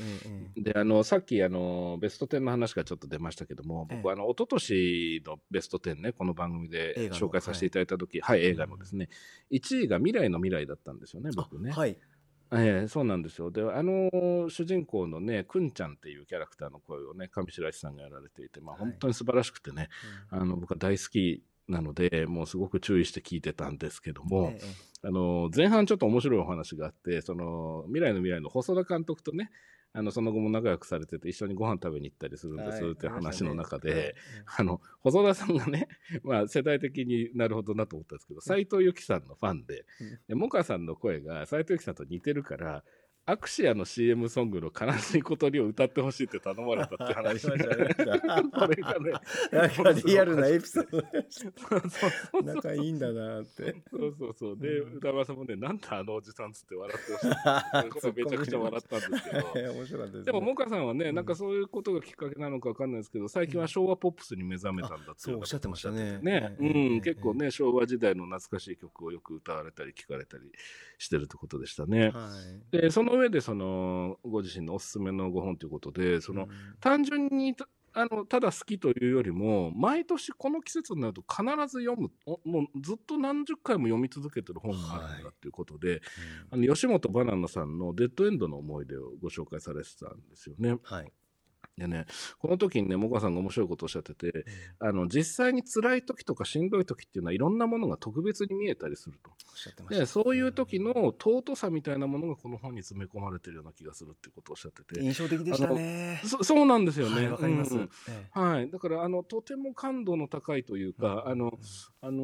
[0.56, 9.10] うん、であのさっきあのベスト10の話がちょっと出ましたけども、僕はあの一昨年のベスト10ねこの番組で紹介させていただいた時、はい、はい、映画のですね、
[9.50, 11.72] うん、1位が未来の未来だったんですよね僕ね。
[11.72, 11.98] はい。
[12.56, 13.50] えー、そうなんですよ。
[13.50, 19.90] で、あのー、主人公のね、くんちゃんっていうキャラクターの声をね、上白石さんがやられていて、まあ、本当に素晴らしくてね、
[20.30, 29.50] はい、あの僕は大好きなので、もうすごく注意して聞いてたんですけども、ええ、あの前半ちょっと面白いお話があって、その未来の未来の細田監督とね、
[29.96, 34.16] あのその後も仲良くされてて一緒にご飯食べに行ったりするんですって話の中で、
[34.58, 35.88] あの細田さんがね、
[36.24, 39.86] まあ、世代的になるほどなと思ったんですけど斎藤由貴さんのファンで
[40.28, 42.84] で萌歌さんの声が斎藤由貴さんと似てるから
[43.26, 47.96] アクシアの CM ソングの悲しい小鳥を歌ってほしいって頼まれたって話これがね、
[49.50, 52.42] なんかリアルなエピソード。
[52.44, 53.82] 仲いいんだなって。
[53.90, 54.58] そうそうそう。
[54.58, 58.14] で、歌丸さんもね、なんだあのおじさんつって笑ってほしい。
[58.14, 59.72] めちゃくちゃ笑ったんですけど。
[59.74, 66.20] 面白かったです、でも、モカさんはね、なんかそういうことがきっかけなのかわかんないですけど、最近は昭和ポップスに目覚めたんだってそうおっしゃってましたね。
[66.22, 66.66] ね、う
[66.98, 70.52] ん、結構ね、昭和時代の懐かしい曲をよく歌われたり聞かれたり
[70.98, 72.12] してるってことでしたね。
[72.72, 76.50] で、その上でそのご自身のおすすめのご本ということでその、うん、
[76.80, 77.56] 単純に
[77.96, 82.12] あのただ好きというよりも毎年この季節になると必ず読む
[82.44, 86.00] もうずっと何十回も読み続けてる本があるんだということで、はい。
[86.54, 90.78] うん、あの吉本バナナさんの「デッドエンドの思い出」をご紹介されてたんですよね。
[90.84, 91.12] はい
[91.78, 92.06] でね、
[92.38, 94.46] この時にね、もかさんが面白いことをおっしゃってて、
[94.80, 99.32] あの、実際に辛い時とかしんどい時っていうのはいろんなものが特別に見えたりすると。
[99.90, 105.02] で、そういう時の尊さみたいなものがこの本に詰め込まれてるような気がするっていうことをおっしゃってて。
[105.02, 106.22] 印象的でしたね。
[106.24, 107.28] そそうなんですよね。
[107.28, 107.90] わ、はい、かります、うん
[108.32, 108.70] はい。
[108.70, 111.60] だから、あの、とても感度の高いというか、うん、あの、
[112.02, 112.24] あのー、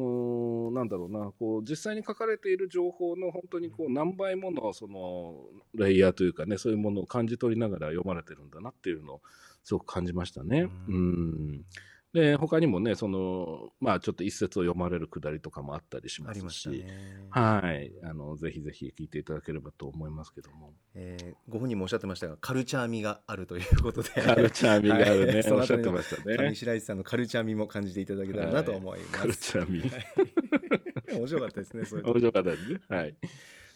[0.70, 5.36] なんだろうな、こう、実際に書かれている情報の本当にこう、何倍もの、その、
[5.74, 9.20] レイヤーというかね、そういうものを感じ取りながら読まれてるんだなっていうのを、
[9.64, 10.68] すごく感じましたね。
[10.88, 11.64] うん。
[12.12, 16.84] で他にもねそのまあちょっと一節を読まれるくだりとかもあったりしますし、
[17.30, 17.92] はい。
[18.02, 24.10] あのぜひぜひ聞いていただければと思いますけども、えー、ご本人もおっしゃってましたがカルチャー味があるということで。
[24.22, 26.36] カルチャー味があるね、はい、おっしゃってましたね。
[26.36, 32.68] 上白石さんのカルチャー味も感じていただけたらなと思います、はい、カルチャー味面白かったですねそれ面白かったです。
[32.70, 33.16] ねはい。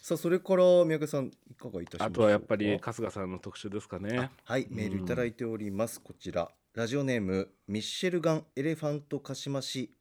[0.01, 4.29] さあそれから宮家さんいかがいたしますあとはやっぱり春日さんの特集ですかね。
[4.43, 4.67] はい。
[4.69, 9.95] メールいただいております、こちらラジオネームミッシェルガンエレファントカシマシ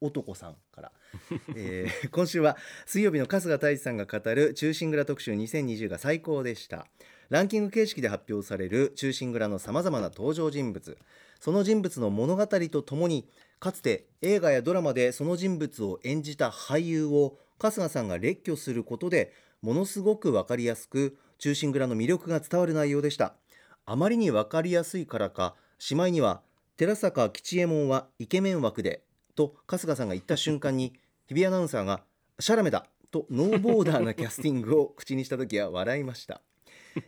[0.00, 0.92] 男さんから、
[1.54, 2.56] えー、今週は
[2.86, 6.86] 水曜日の春日太一さんが語る中心蔵特集2020が最高でした。
[7.28, 10.96] ランキング形式で発表される中心蔵のさまざまな登場人物。
[11.40, 13.28] その人物の物語とともに
[13.60, 23.36] かつて映画やドラマでその人物を演じた俳優を春日さんが列挙することでものすごく分かりやすく中心蔵の魅力が伝わる内容でした。
[23.84, 26.40] あまりに分かりやすいからかしまいには
[26.78, 29.02] 寺坂吉右衛門はイケメン枠で
[29.34, 30.94] と春日さんが言った瞬間に
[31.28, 32.04] 日比アナウンサーが
[32.40, 36.40] シャラメだとノーボーダーなキャスティングを口にした時は笑いました、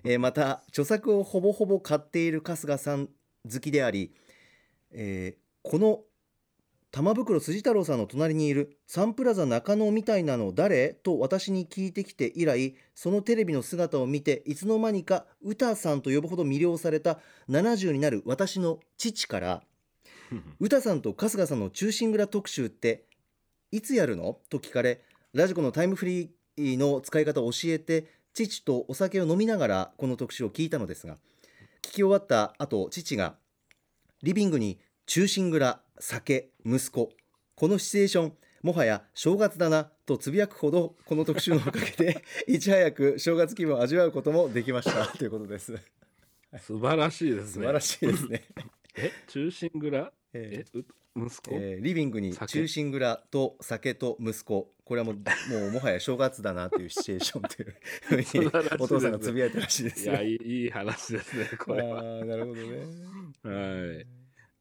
[0.05, 3.09] えー、また著作をほぼほぼ買っている春日さん
[3.51, 4.15] 好きであり、
[4.91, 6.05] えー、この
[6.97, 10.95] 玉袋筋太郎さんの隣にいるサンプラザ中野みたいなの誰？
[10.95, 17.19] と私に聞いてきて以来そのテレビの姿を見ていつの間にか歌さんと呼ぶほど魅了された
[17.51, 19.63] 70になる私の父から。
[20.59, 23.05] 歌さんと春日さんの中心蔵特集って
[23.71, 24.39] いつやるの？
[24.49, 25.03] と聞かれ
[25.35, 31.19] ラジコのタイムフリーの使い方を教えて父とお酒を飲みながらこの特集を聞いたのですが
[31.83, 33.37] 聞き終わった後父が
[34.23, 37.11] リビングに中心蔵酒息子。
[37.55, 38.33] このシチュエーション
[38.63, 45.79] もはや正月だなとつぶやくほどこの特集のおかげで いち早く正月気分を味わうこともできましたということです。
[46.59, 47.53] 素晴らしいですね。
[47.53, 48.45] 素晴らしいですね。
[48.99, 50.13] え中心蔵？
[50.33, 50.65] え
[51.17, 54.73] 息子、えー、リビングに中心蔵と酒と息子。
[54.85, 58.47] これはもうもうもはや正月だなというシチュエーションというふうに
[58.79, 62.03] お父さんがつぶやいたらしいですいやいい話ですねこれは。
[62.25, 62.79] なるほどね。
[63.43, 64.16] はい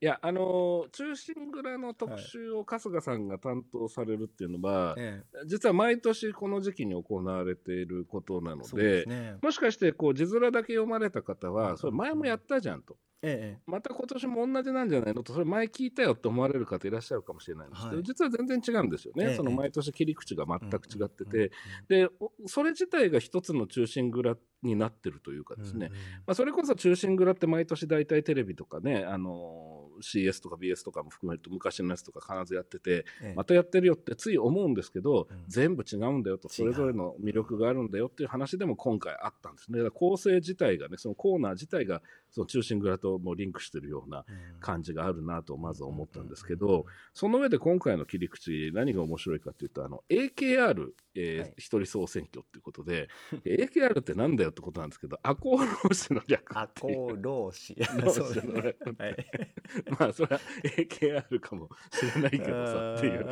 [0.05, 12.97] いいや、あのー、中心蔵の特集を春日さんが担当されるっていうのは、はい、実は毎年この時期に行われていることなので、ね、もしかしてこう字面だけ読まれた方は、それ前もやったじゃんと。
[13.27, 15.23] ええ、また今年も同じなんじゃないの？
[15.23, 21.51] とそれ前聞いたよって思われる方いらっしゃるかもしれないんですけど、はい、実は全然違うんですよね、え、その毎年切り口が全く違ってて、
[21.87, 22.09] で
[22.45, 33.05] それ自体が一つの中心蔵になってるというかですね、うんうん、まあ、それこそ中心蔵って毎年大体テレビとかね、あの CS とか BS とかも含めると昔のやつとか必ずやってて、
[33.35, 39.79] またやってるよってつい思うんですけど、うん、全部違うんだよとそれぞれの魅力があるんだよっていう話でも今回あったんですね。
[39.79, 44.25] だから構成自体がねそのコーナー自体がその中心蔵ともリンクしてるような
[44.59, 53.07] 感じがあるなとまず思ったんですけど、その上で今回の切り口何が面白いかというとあの AKR、えーはい、一人総選挙っていうことで
[53.45, 57.75] AKR ってなんだよってことなんですけど赤穂浪士の略赤穂浪士。
[59.99, 63.25] まあそれは AKR かもしれないけどさっていう。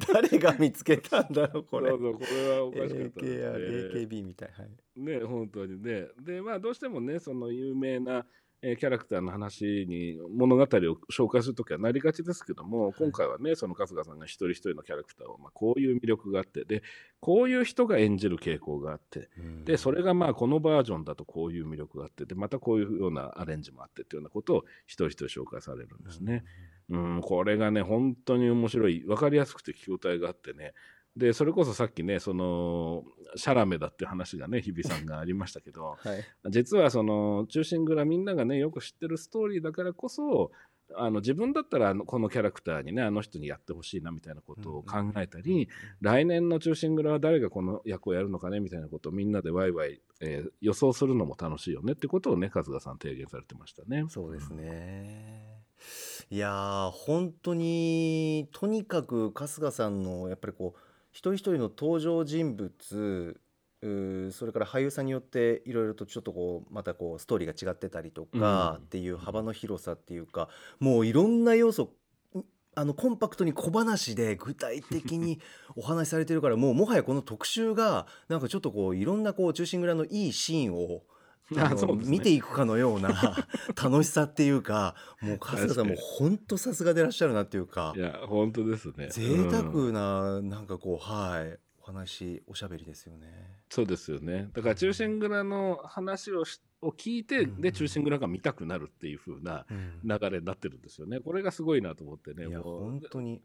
[0.12, 1.90] 誰が見つけたんだろうこれ。
[1.90, 4.50] そうそうこれはおかしかった、ね、AKR AKB みたい。
[4.52, 4.70] はい。
[4.96, 6.08] ね本当にね。
[6.18, 8.26] でまあどうしてもねその有名な
[8.62, 10.66] えキャラクターの話に物語を
[11.10, 16.82] 紹介するときはなりがちですけども、今回はねその春日さんが一人一人のキャラクターを、まあ、こういう魅力があってで
[17.20, 19.30] こういう人が演じる傾向があって、
[19.64, 26.44] でそれがまあこのバージョンだとこういう魅力があってでまたこういうようなアレンジもあってっていうようなことを一人一人紹介されるんですね。
[26.90, 29.00] うん、これがね本当に面白い。
[29.00, 30.74] 分かりやすくて聞き応えがあってね
[31.16, 33.04] でそれこそさっきねその
[33.36, 40.50] シャラメだっていう話がね日比さんがありましたけど、 はい、実はその「忠臣蔵」みんながねよく知ってるストーリーだからこそ
[40.96, 45.68] あの自分だったらこのキャラクターにねあの人にやってほしいなみたいなことを考えたり、
[46.00, 54.06] 来年の「忠臣蔵」は誰がこの役をやるのかねみたいなことをみんなでワイワイ、えー、予想するのも楽しいよねってことをね春日さん提言されてましたね。
[54.08, 55.62] そうですね、
[56.30, 63.40] いや本当にとにかく春日さんのやっぱりこう一人一人の登場人物
[64.32, 71.90] それから俳優さんによっていろいろとちょっとこうまたこうストーリーが違ってたりとかっていう幅の広さっていうか、もういろんな要素
[72.74, 75.40] あのコンパクトに小話で具体的に
[75.76, 81.02] お話しされてるからもうもはやこの特集がなんかちょっとこういろんなこう中心蔵のいいシーンを
[81.58, 83.10] あの、ね、見ていくかのような
[83.82, 89.08] 楽しさっていうかもう春日さんも本当さすがでいらっしゃるなっていうかいや本当ですね。
[89.10, 93.26] 贅沢な、うん、なんかこうはいお話おしゃべりですよね。
[93.68, 94.50] そうですよね。
[94.52, 96.44] だから中心蔵の話を
[96.82, 99.66] を聞いて、うん、で中心蔵が見たくなるっていう風な
[100.04, 102.46] 流れになってるんですよね、これがすごいなと思ってね。
[102.48, 103.42] いや本当に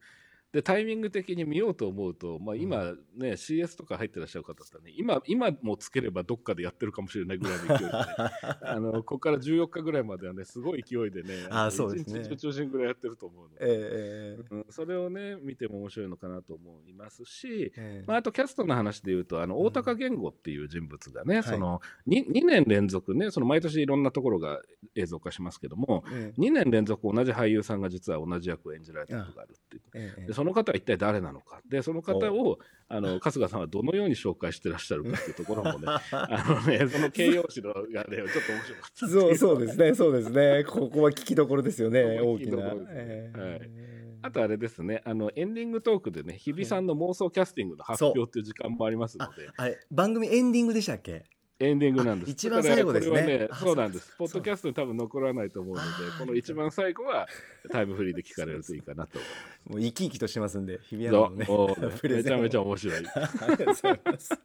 [0.56, 7.92] でタイミング的に見ようと思うと、まあ、今ね、うん、CS とか入ってらっしゃる方だったらね今今もつければどっかでやってるかもしれないぐらいの勢いで、ね、
[8.64, 12.38] あのここから14日ぐらいまではねすごい勢いでねあそうですね。
[12.38, 24.62] 中心ぐらいやってると思うので、えー、うん、それをね見ても面白いのかなと思いますし、えー、まあ、あとキャストの話でいうとあの大高源吾っていう人物がね、うん、その 2, 2年連続ねその毎年いろんなところが
[24.96, 31.62] 映像化しますけども、えー、2年連続同じ俳優さんが実は同じ役を演じられたことがあるっていう、えー、の方は一体誰なのか。
[31.68, 38.28] でその方をあの 春日さんはどのように紹介してらっしゃるかっていうところもね あのねその形容詞のがねちょっと面
[38.64, 40.64] 白かったそうそうですねそうですね。
[40.64, 43.96] ここは聞きどころですよね 大きな、えー、はい。
[44.22, 49.50] あとあれですね、あのエンディングトークでね、日比さんの妄想キャスティングの発表っていう時間もありますので。
[49.56, 51.26] あれ、番組エンディングでしたっけ？
[51.58, 52.32] エンディングなんです。
[52.32, 53.22] 一番最後ですね。
[53.22, 54.14] ねそうなんです。
[54.18, 55.88] ポッドキャストに多分残らないと思うので、
[56.20, 57.28] この一番最後は
[57.72, 59.20] タイムフリーで聞かれるといいかなと。
[59.70, 61.48] もう生き生きとしてますんで、日比谷のね、
[62.04, 62.98] めちゃめちゃ面白い。
[63.08, 64.42] ありがとうございます。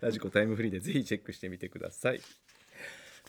[0.00, 2.20] ラジコタイムフリーでぜひチェックしてみてください。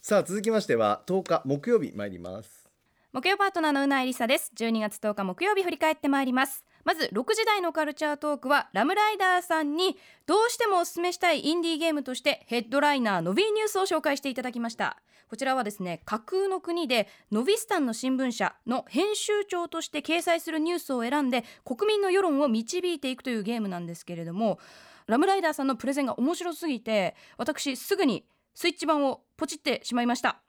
[0.02, 2.69] さあ続きましては10日木曜日参ります。
[3.12, 4.54] 木曜パートナーのうなえりさです。
[4.56, 6.63] 12月10日木曜日振り返ってまいります。
[6.86, 14.98] まず6時台のカルチャートークはラムライダーさんにどうしてもおすすめしたいインディーゲームとしてヘッドライナーノビーニュースを紹介していただきました。
[15.28, 24.60] こちらはですね架空の国でノビスタンの新聞社の編集長として掲載するニュースを選んで国民の世論を導いていくというゲームなんですけれども
[25.08, 30.44] ラムライダーさんのプレゼンが面白すぎて私すぐにスイッチ版をポチってしまいました。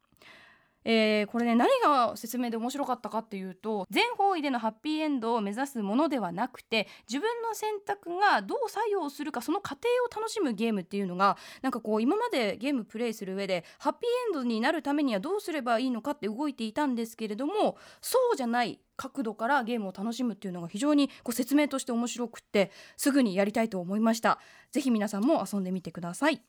[0.89, 24.39] えー、これね何が説明で面白かったかっていうと全方位でのハッピーエンドを目指すものではなくて自分の選択がどう作用するかその過程を楽しむゲームっていうのがなんかこう今までゲームプレイする上でハッピーエンドになるためにはどうすればいいのかって動いていたんですけれどもそうじゃない角度からゲームを楽しむっていうのが非常にこう説明として面白くってすぐにやりたいと思いました。
[24.71, 26.41] ぜひ皆さんも遊んでみてください。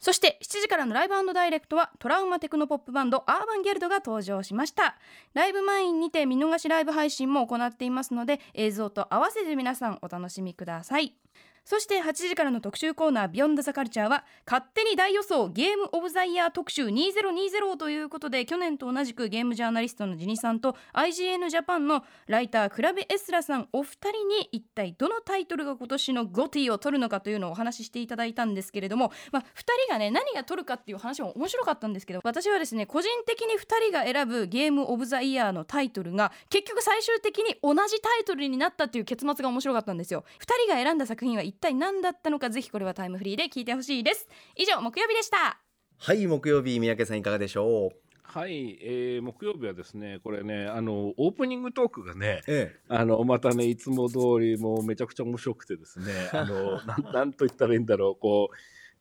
[0.00, 4.96] そして7時からのライブダイレクトはトラウマテクノポップバンドアーバンギャルドが登場しました。
[5.34, 11.14] ライブ前にて見逃しライブ配信も行っていますので映像と合わせて皆さんお楽しみください。
[11.68, 29.44] そして8時からの特集コーナービヨンドザカルチャーは勝手に大予想ゲームオブザイヤー特集2020ということで去年と同じくゲームジャーナリストのジニさんと IGN ジャパンのライタークラベエスラさんお二人に一体どのタイトルが今年のゴティを取るのかというのをお話ししていただいたんですけれども、まあ、2
[29.88, 40.24] 人がね何が取るかっていう話も面白かったんですけど私はですね個人的に2人が選ぶゲームオブザイヤーのタイトルが結局最終的に同じタイトルになったっていう結末が面白かったんですよ。
[40.40, 44.28] 2人が選んだ作品は一体何だったのかぜひこれはタイムフリーで聞いてほしいです。
[44.56, 45.58] 以上木曜日でした。
[45.98, 48.08] はい木曜日三宅さんいかがでしょう？
[48.22, 58.56] はい、えー、木曜日はですね、これね、あの、オープニングトークがね、ええ、あの、またね、いつも通り、もうめちゃくちゃ面白くてですね、あの、 なん、なんと言ったらいいんだろう、こう、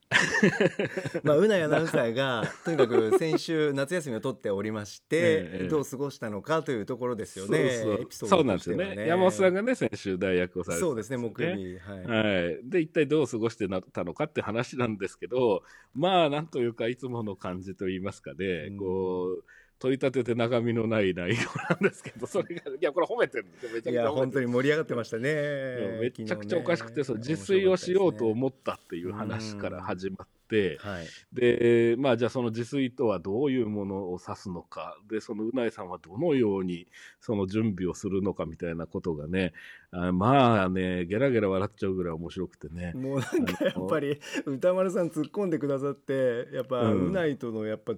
[1.23, 7.69] まあうないアナウンサーがとにかく先週夏休みを取っておりまして、 ええ、どう過ごしたのかというところですよね。
[7.69, 8.29] そうそう。
[8.29, 9.07] そうなんですよね。
[9.07, 19.43] 山本さんがね先週代役をされて、ね、そうですね木曜日、はい、はい、で一体どう過ごしてなったのかって話なんですけどまあなんというかいつもの感じといいますかね、うん、こう。
[19.79, 21.35] 取り立てて中身のない内容
[21.69, 23.71] なんですけど、それが、いや、これ褒めてるんですよ。
[23.73, 24.01] めちゃくちゃ。
[24.01, 25.99] いや、本当に盛り上がってましたね。
[26.01, 36.87] めちゃくちゃおかしくて、そう、自炊をしようと思ったっていう話から始まって、はい、で、まあ、じゃあその自炊とはどういうものを指すのか、で、そのうないさんはどのように
[37.19, 39.53] その準備をするのかみたいなことがね、
[39.91, 42.93] あまあね、ゲラゲラ笑っちゃうぐらい面白くてね。
[42.93, 47.93] もうなんかやっぱり、歌丸さん突っ込んでくださって、やっぱ、うないとのやっぱ、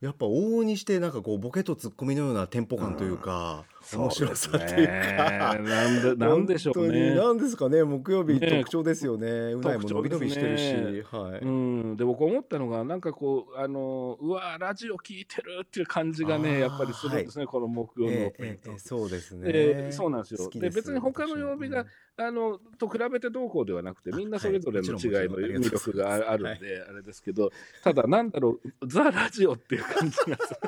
[0.00, 3.64] やっぱ往々にしてなんかこうボケとツッコミのようなテンポ感というか、
[3.96, 7.14] 面白さっていうか、ね、なんでなんでしょうね。
[7.14, 7.82] なんですかね。
[7.82, 9.28] 木曜日特徴ですよね。
[9.28, 10.74] うないも伸び伸びしてるし、
[11.10, 11.96] はい、うん。
[11.96, 20.50] で僕思ったのがなんかこうあのうわラジオ聞いてるっていう感じがねやっぱりするんですね、はい、この木曜のオープニング、そうですね、えー、そうなんですよ。
[20.50, 27.50] で別に他の曜日が、あのと比べてどうこうではなくてみんなそれぞれの違いの魅力があるんで、あれですけど
[27.82, 30.60] ただなんだろうザ・ラジオっていう感じがする。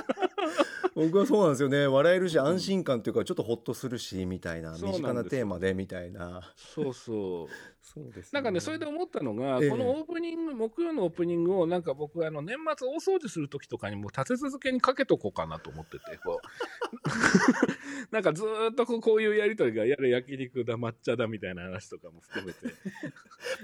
[0.97, 1.87] 僕はそうなんですよね。
[1.87, 4.73] 笑えるし安心感というかちょっとほっとするしみたいな。
[4.73, 6.43] 身近なテーマでみたいな。
[6.57, 16.47] そうそうそうです、ね、なんかねそれで思ったのが、えこのオープニング木曜のオープニングをなんか僕あの年末大掃除する時とかにも立て続けにかけとこうかなと思っててこう。
[18.11, 22.59] なんかずっとこういうやり取りがやれ焼肉だ抹茶だみたいな話とかも含めて。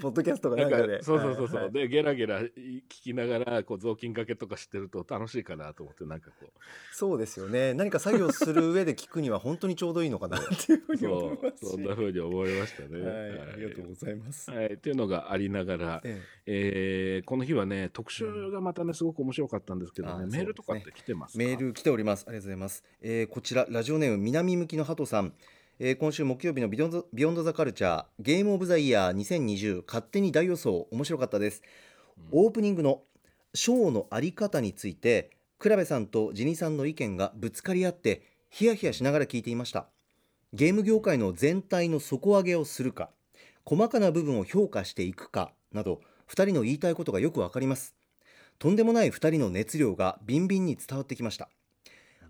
[0.01, 6.49] ポッドキャストがなんかでそうそうそうそう、はい、でゲラゲラ聞きながらこう雑巾がけとかしてると楽しいかなと思ってなんかこう。
[6.91, 7.73] そうですよね。
[7.73, 14.08] 何か作業する上で聞くには本当にちょうどいいのかなっていうふうに思いますそんなふうに思いましたね、はい、ありがとうございます。
[14.51, 14.93] はい、ってい。
[14.93, 17.17] うのがありながら、ええ。
[17.17, 22.25] えー、この日はね特集がまたねすごく面白かったんですけどね、うん、メールとかって来てますメール来ております。
[22.27, 25.33] ありがとうございます、えー、こちらラジオネーム南向きの鳩さん。
[25.81, 31.61] えー、今週木曜日の Beyond Beyond the Culture Game of the Year 2020勝手に大予想面白かったです、
[32.17, 33.03] うん、オープニングの
[33.53, 39.87] ショーのあり方について倉部さんとジニさんの意見がぶつかり合ってヒヤヒヤしながら聞いていました。
[40.51, 43.11] ゲーム業界の全体の底上げをするか
[43.69, 47.93] 細かな部分を評価していくかなど2人の言いたいことがよくわかります。
[48.57, 51.49] とんでもない2人の熱量がビンビンに伝わってきました。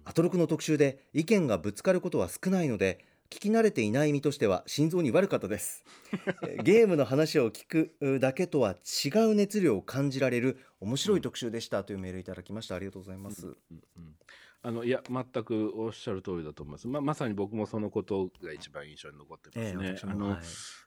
[0.03, 5.85] アトロクの特集で意見がぶつかることは少ないので聞き慣れていない身としては心臓に悪かったです。
[6.61, 8.71] ゲームの話を聞くだけとは
[9.05, 12.75] 違う熱量を感じられる面白い特集でしたというメールいただきました。
[12.75, 14.15] ありがとうございます、うんうんうん。
[14.61, 16.87] あのいや全くおっしゃる通りだと思います。
[16.87, 19.95] ままさに僕もそのことが一番印象に残ってますね。
[20.01, 20.39] えー、あの、はい、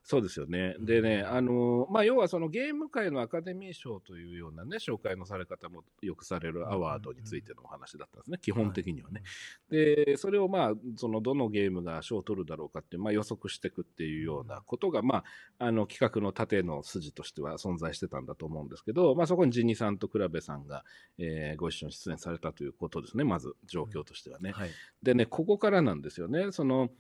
[0.03, 0.77] そうですよね。
[0.79, 8.39] でね、あのまあ要はそのゲーム界のアカデミー賞というようなね紹介のされ方もよくされるアワードについてのお話だったんですね。
[8.43, 9.23] 基本的にはね。
[9.71, 15.25] はい、でそれをまあそのどのゲームが賞を取るだろうかってまあ予測していくっていうようなことがま
[15.59, 20.85] ああの企画の縦の筋としては存在してたんだと思うんですけど、まあそこにジニさんと倉部さんが、
[21.17, 23.25] えー、ご一緒に出演されたということですね。
[23.25, 24.53] まず状況としてはね。
[24.53, 24.71] はい、
[25.03, 26.53] でね、ここからなんですよね。
[26.53, 26.91] その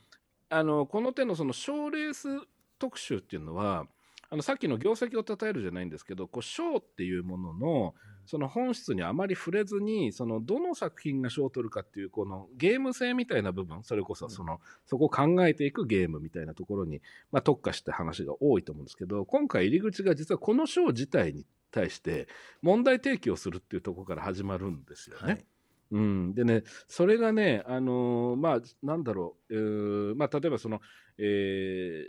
[0.48, 2.28] あのこの手のその賞レース
[2.78, 3.86] 特集っていうのは、
[4.28, 7.94] あのさっきの業績を称えるじゃないんですけど、こう賞っていうものの
[8.26, 22.28] その本質にあまり触れずに、そのどの作品が賞を取るかっていうこのゲーム性みたいな部分、それこそその、そこを考えていくゲームみたいなところに、まあ、特化して話が多いと思うんですけど、今回入り口が実はこの賞自体に対して
[22.62, 25.22] 問題提起をするっていうところから始まるんですよね。
[25.24, 25.44] はい
[25.92, 30.80] うん、でね、それがね、あのー、まあ、なんだろう、えー、まあ、例えばその、
[31.18, 32.04] えー、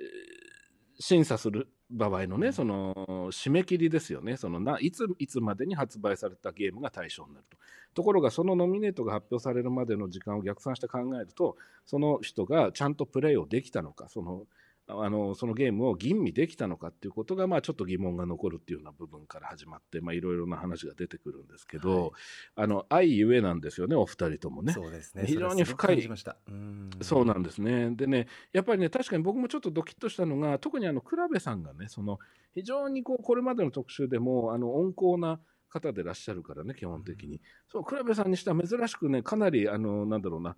[1.00, 2.94] 審査する場合のね、その
[3.32, 7.58] 締め切りですよね、そのないついつまでに発売されたゲームが対象になると。
[7.94, 14.46] ところが、そのノミネートが発表されるまでの時間を逆算して考えると、その人がちゃんとプレイをできたのか、その
[14.88, 22.12] あのそのゲームを吟味できたのかっていうことが、まあ、ちょっと疑問が残るっていうような部分から始まって、まあ、いろいろな話が出てくるんですけど、はい、
[22.58, 24.74] あの愛ゆえなんですよねお二人ともね。
[24.74, 26.10] そうですね非常に深い
[27.02, 27.92] そうなんですね。
[27.92, 32.20] でねやっぱりね確かに僕もちょっとドキッとしたのが特にあの倉部さんがねその
[32.54, 37.40] 非常にこうこれまでの特集でもあの温厚な方でいらっしゃるからね基本的に。
[37.72, 40.58] そう倉部さんにしては珍しくねかなりあのなんだろうな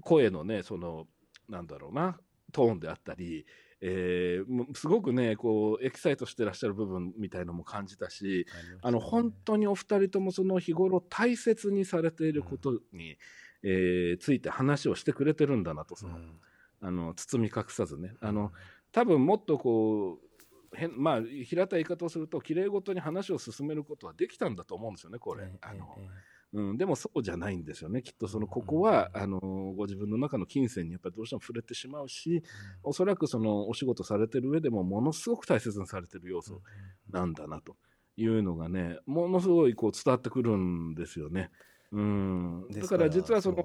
[0.00, 1.06] 声のねその
[1.48, 2.18] なんだろうな
[2.50, 3.46] トーンであったり、
[3.80, 8.46] えー、すごくねこうエキサイトしてらっしゃる部分みたいのも感じたし
[8.82, 16.38] あ、ね、の本当にお二人ともその日頃大切にされていることに、うん、えー、ついて話をしてくれてるんだなとその、うん、
[16.82, 18.14] あの包み隠さずね。
[18.20, 18.52] あの
[18.92, 25.50] 多分もっとこう変まあ平たい言い方をするときれいごとに話を進めることはできたんだと思うんですよねこれ。
[25.62, 28.02] あの、ええうん、でもそうじゃないんですよね。
[28.02, 29.38] きっとそのここは、あの
[29.76, 32.42] ご自分の中の金銭にやっぱりどうしても触れてしまうし、
[32.82, 36.60] おそらくそのお仕事されてる上でもものすごく大切にされてる要素
[37.08, 37.76] なんだなと
[38.16, 41.50] いうのがねものすごいこう伝わってくるんですよね。
[41.92, 43.64] うん、だから実はその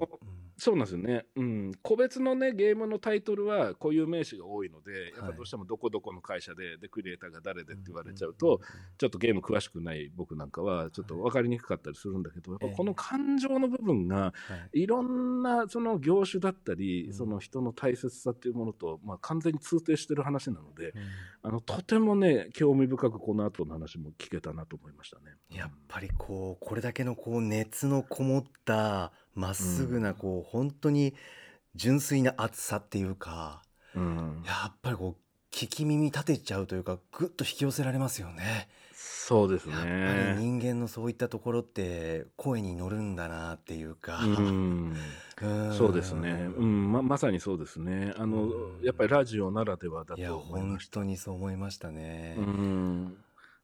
[0.56, 8.60] そうなんですよね、うん、個別のねゲームのタイトルは固有名詞が多いので、やっぱどうしてもどこどこの会社ででクリエイターが誰でって言われちゃうと、
[8.96, 14.32] ちょっとゲーム詳しくない僕なんかはちょっと分かりにくかったりするんだけど、やっぱこの感情の部分が
[14.72, 14.86] い。
[14.86, 20.94] ろんなその業種だったり、その人の大切さっていうものと、まあ、完全に通底してる話なので、
[21.42, 25.36] あのとてもね興味深くこの後の話も聞けたなと思いましたね。
[25.50, 31.14] やっぱりこうこれだけのこう熱のこもったまっすぐなこう、本当に
[31.74, 33.62] 純粋な熱さっていうか、
[33.94, 38.68] うん、やっぱりこう聞き耳立てちゃうというかぐっと引き寄せられますよね。
[38.94, 39.74] そうですね。
[39.74, 44.20] やっぱり人間のそういったところって声に乗るんだなっていうか。
[44.22, 44.96] うん、
[45.76, 46.48] そうですね。
[46.56, 48.14] うん、ままさにそうですね。
[48.16, 48.48] あの、
[48.82, 51.00] やっぱりラジオならではだと思いました。
[51.00, 52.36] 本当にそう思いましたね。
[52.38, 53.16] うん。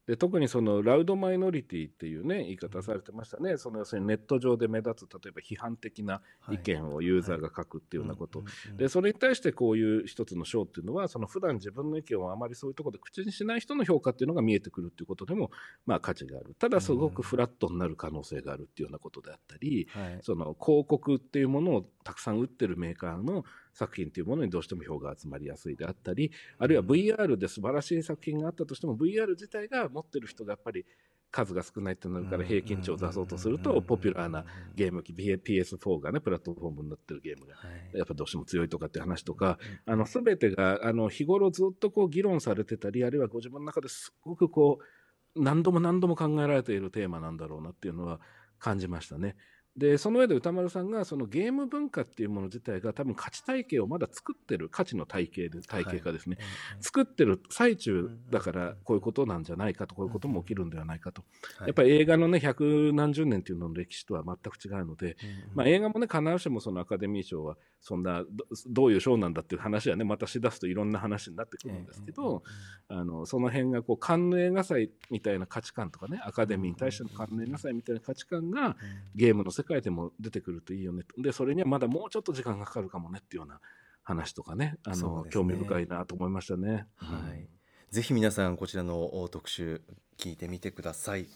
[0.06, 8.42] で特にそのラウドマイノリティっていうね言い方されてましたね、その要するにネット上で目立つ例えば批判的な意見をユーザーが書くっていうようなこと、
[8.76, 15.50] でそれに対してこういう一つの賞っていうのはその普段自分の意見をあまりそういうところで口にしない人の評価っていうのが見えてくるっていうことでも
[15.86, 16.54] まあ価値がある。
[16.58, 19.88] ただすごくフラットになる可能性があるっていうようなことであったり、
[20.22, 23.44] その広告っていうものをたくさん売ってるメーカーの
[23.74, 30.84] 作品というものにどうしても票が集まりやすいであったりあるいは VR で素晴らしい作品があったとしても VR 自体が持ってる人がやっぱり
[31.32, 37.54] 数が少ないってなるから平均値を出そうとするとポピュラーなゲーム機 PS4 がねプラットフォームになってるゲームが
[37.94, 48.20] やっぱどうしても強いとかって話とかあの全てがあの日頃ずっとこう議論されてたりあるいはご自分の中ですごくこう何度も何度も考えられているテーマなんだろうなっていうのは
[48.58, 49.34] 感じましたね。
[49.76, 61.22] でその上で歌丸さんがそのゲーム文化っていうもの自体が多分価値体系をまだ作ってる価値の体系で体系化ですね、はい、作ってる最中だからこういうことなんじゃないかとこういうことも起きるんではないかと、
[61.60, 65.16] やっぱり映画のね百何十年っていうのの歴史とは全く違うので、
[65.54, 68.22] まあ、映画もね必ずしもそのアカデミー賞はそんな
[68.68, 72.42] どういう賞なんだっていう話はねまたしだすといろんな話になってくるんですけど、
[72.88, 78.76] あのその辺がこうカンヌ映画祭みたいな価値観とかねアカデミーに対してのカンヌ映画祭みたいな価値観が
[79.14, 81.04] ゲームの世界でも出てくるといいよね。
[81.18, 83.60] でそれにはまだもうちょっと時間がかかるかもねっていうような
[84.02, 84.76] 話とかね。
[84.84, 86.86] あの、ね、興味深いなと思いましたね。
[86.96, 87.48] はい、
[87.90, 89.82] ぜひ皆さんこちらの特集
[90.18, 91.26] 聞いてみてください。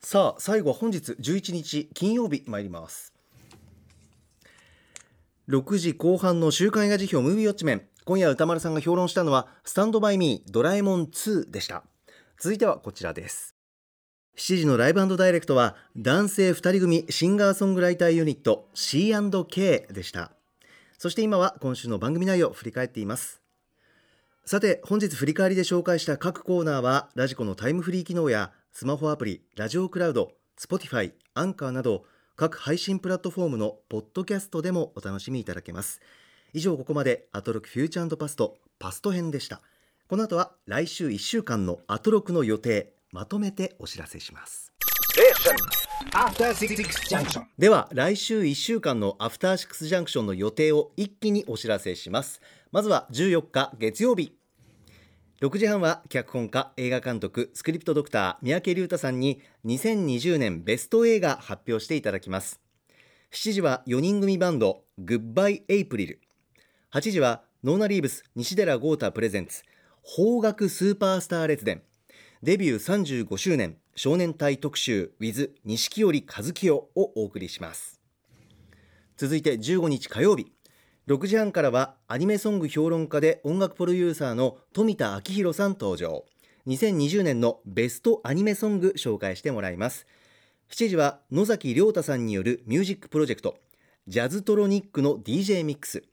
[0.00, 3.12] さあ最後は本日11日金曜日参ります。
[5.48, 7.82] 6時後半の週刊映画辞表ムービーウォッチメン。
[8.04, 11.84] 今夜歌丸さんが評論したのはスタンドバイミードラえもん2でした。
[12.38, 13.55] 続いてはこちらです
[14.36, 20.30] 7時のライブダイレクトは男性2人組シンガーソングライターユニット C&K でした。
[20.98, 23.40] そして今は今週の番組内容を振り返っています。
[24.44, 32.04] さて本日振り返りで紹介した各コーナーはラジコのタイムフリー機能やスマホアプリラジオクラウド Spotify アンカーなど
[32.36, 36.02] 各配信プラットフォームのポッドキャストでもお楽しみいただけます。
[36.52, 39.62] 以上ここまでアトロクフューチャーパストパスト編でした。
[40.08, 42.95] この後は来週1週間のアトロクの予定。
[43.12, 44.72] まとめてお知らせします。
[47.58, 52.40] では来週1週間のアフターシックスジャンクションの予定を一気にお知らせします。
[52.72, 54.36] まずは14日月曜日。
[55.40, 62.60] 6時半は脚本家映画監督スクリプトドクター三宅龍太さんに2020年ベスト映画発表していただきます。
[63.32, 66.20] 7時は4人組バンドグッバイエイプリル
[66.92, 69.62] 8時はノーナリーブス西寺豪太プレゼンツ
[70.16, 71.82] 邦楽スーパースター列伝
[72.46, 78.00] デビュー35周年少年隊特集 with 錦織一清をお送りします。
[79.16, 80.52] 続いて15日火曜日
[81.08, 86.24] 6時半からはアニメソング評論家で音楽プロデューサーの富田明宏さん登場。
[86.68, 90.06] 2020年のベストアニメソング紹介してもらいます。
[90.70, 93.56] 7時は野崎良太さんによるミュージックプロジェクト
[94.06, 96.04] ジャズトロニックの DJ ミックス。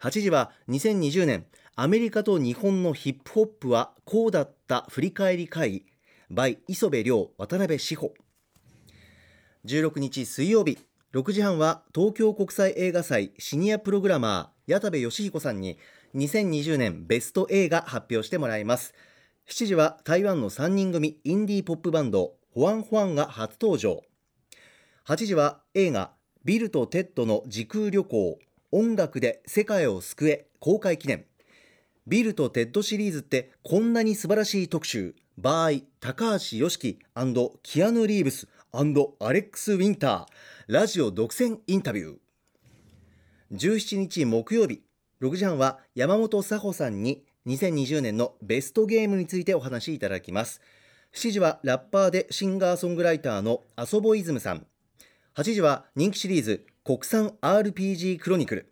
[0.00, 1.44] 8時は2020年
[1.74, 5.86] アメリカと日本のヒップホップはこうだった振り返り会議
[6.30, 8.12] by 磯部亮渡辺志保。
[9.64, 10.78] 16日水曜日
[11.14, 15.78] 6時半は東京国際映画祭シニアプログラマー矢田部義彦さんに
[16.14, 18.92] 2020年ベスト映画発表してもらいます。
[19.48, 24.02] 7時は台湾の3人組インディーポップバンドホワンホワンが初登場。
[25.06, 26.10] 8時は映画
[26.44, 28.38] ビルとテッドの時空旅行
[28.72, 31.24] 音楽で世界を救え公開記念。
[32.04, 35.14] ビルとテッドシリーズってこんなに素晴らしい特集。
[35.38, 36.98] バーイ高橋良樹
[37.62, 40.26] キアヌ・リーブスアレックス・ウィンター。
[40.66, 42.16] ラジオ独占インタビュー。
[43.52, 44.82] 17日木曜日
[45.20, 50.60] 6時半は山本さほさんに2020年のベストゲームについてお話しいただきます。
[51.14, 54.66] 7時はラッパーでシンガーソングライターのアソボイズムさん。
[55.36, 58.71] 8時は人気シリーズ国産 RPG クロニクル。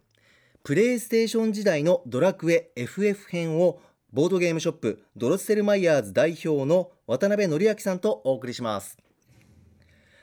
[0.62, 3.80] プレイステーション時代のドラクエ FF 編を
[4.12, 8.98] ボードゲームショップドロッセルマイヤーズ代表の渡辺則明さんとお送りします。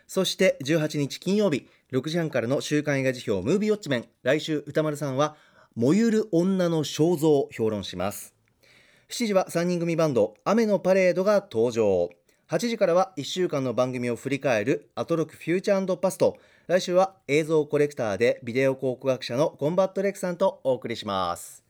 [0.05, 5.35] そして18日金曜日6時半からの週刊映画辞表ムービーウォッチメン来週歌丸さんは
[5.75, 8.35] 燃ゆる女の肖像を評論します。
[9.09, 12.09] 7時は3人組バンド雨のパレードが登場。
[12.47, 16.37] 8時からは1週間の番組を振り返るアトロク Future Past
[16.67, 21.63] 来週は映像コレクターでビデオ考古学者のコンバットレックさんとお送りします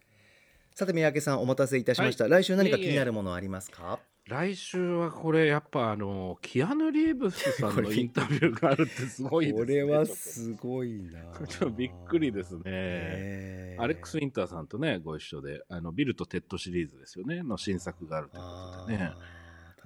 [0.73, 3.99] さて三宅さんお待たせいたしました、はい、来週何か気になるものありますか？
[4.27, 9.65] 来週はこれやっぱあのキアヌ・リーブスさんのインタビューがあるってすごいですね。
[9.65, 11.47] これはすごいな。
[11.47, 13.77] ちょっとびっくりですね。
[13.79, 18.51] アレックス・ウィンターさんとねご一緒であのビルとテッドシリーズですよねの新作があるというこ
[18.85, 19.11] とでね。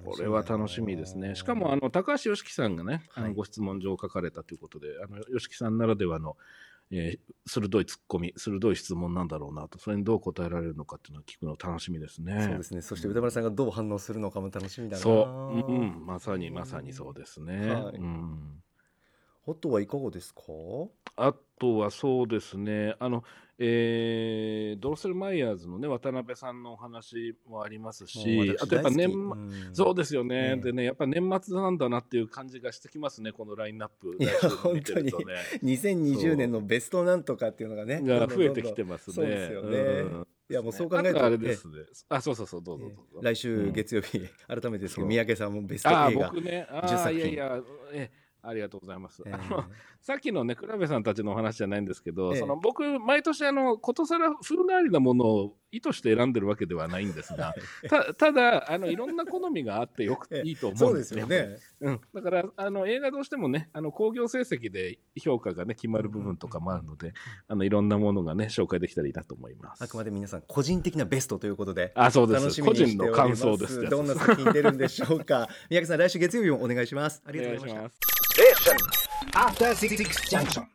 [0.04, 1.36] これは楽しみですね。
[1.36, 6.36] しかもあの高橋良樹さんがね、あのご質問状を書かれたということで、あの良樹さんならではの
[6.92, 12.44] えー、鋭いツッコミ鋭い質問なんだろうなとそれにどう答えられるのかっていうのを聞くの楽しみですね。
[12.44, 12.82] そうですね。
[12.82, 15.02] そして歌丸さんがどう反応するのかも楽しみだな。
[15.02, 17.72] そう、うん、まさにまさにそうですね。
[17.72, 18.62] はい、うん
[19.48, 20.42] あとはいかがですか？
[21.18, 23.24] あとはそうですね、あの、
[23.60, 39.16] えー、ドロッセルマイヤーズのね、渡辺さんのお話もありますし、あとやっぱ年、うん、そうですよね、でね、やっぱ年末なんだなっていう感じがしてきますね、このラインナップ、いや、本当に、2020年のベストなんとかっていうのがね、が増えてきてますね。
[39.16, 39.78] そうですよね。
[39.78, 39.82] う
[40.18, 40.28] ん。
[40.50, 41.76] いやもうそう考えるとあれですね。
[42.10, 43.20] あ、そうそうそうどうぞどうぞ。
[43.22, 47.18] 来週月曜日、改めてですけど三宅さんもベスト映画10作品。
[47.18, 47.62] いやいや
[47.94, 48.12] え
[48.44, 49.24] ありがとうございます。
[49.26, 49.64] えー、あの
[50.02, 57.56] さっきのね、倉部さんたちのお話じゃないんですけど、えー、その僕、毎年あの、ことさら風変わりなものを意図して選んでるわけではないんですが、
[57.90, 61.26] たただあの、いろんな好みがあってよく、 いいと思うんですよ。
[61.26, 61.58] ね。
[61.80, 67.14] うん、だからあの映画どうしてもね、あの興行成績で評価がね、決まる部分とかもあるので、
[67.48, 69.84] あのいろんなものがね、紹介できたらいいなと思います。
[69.84, 75.48] あくまで皆さん、個人的なベストということで、あそうです個人の感想ですどんな作品出るんでしょうか。
[75.70, 77.24] 三宅さん、来週月曜日もお願いします。
[77.26, 78.21] ありがとうございました。
[79.34, 80.68] After Six Junction.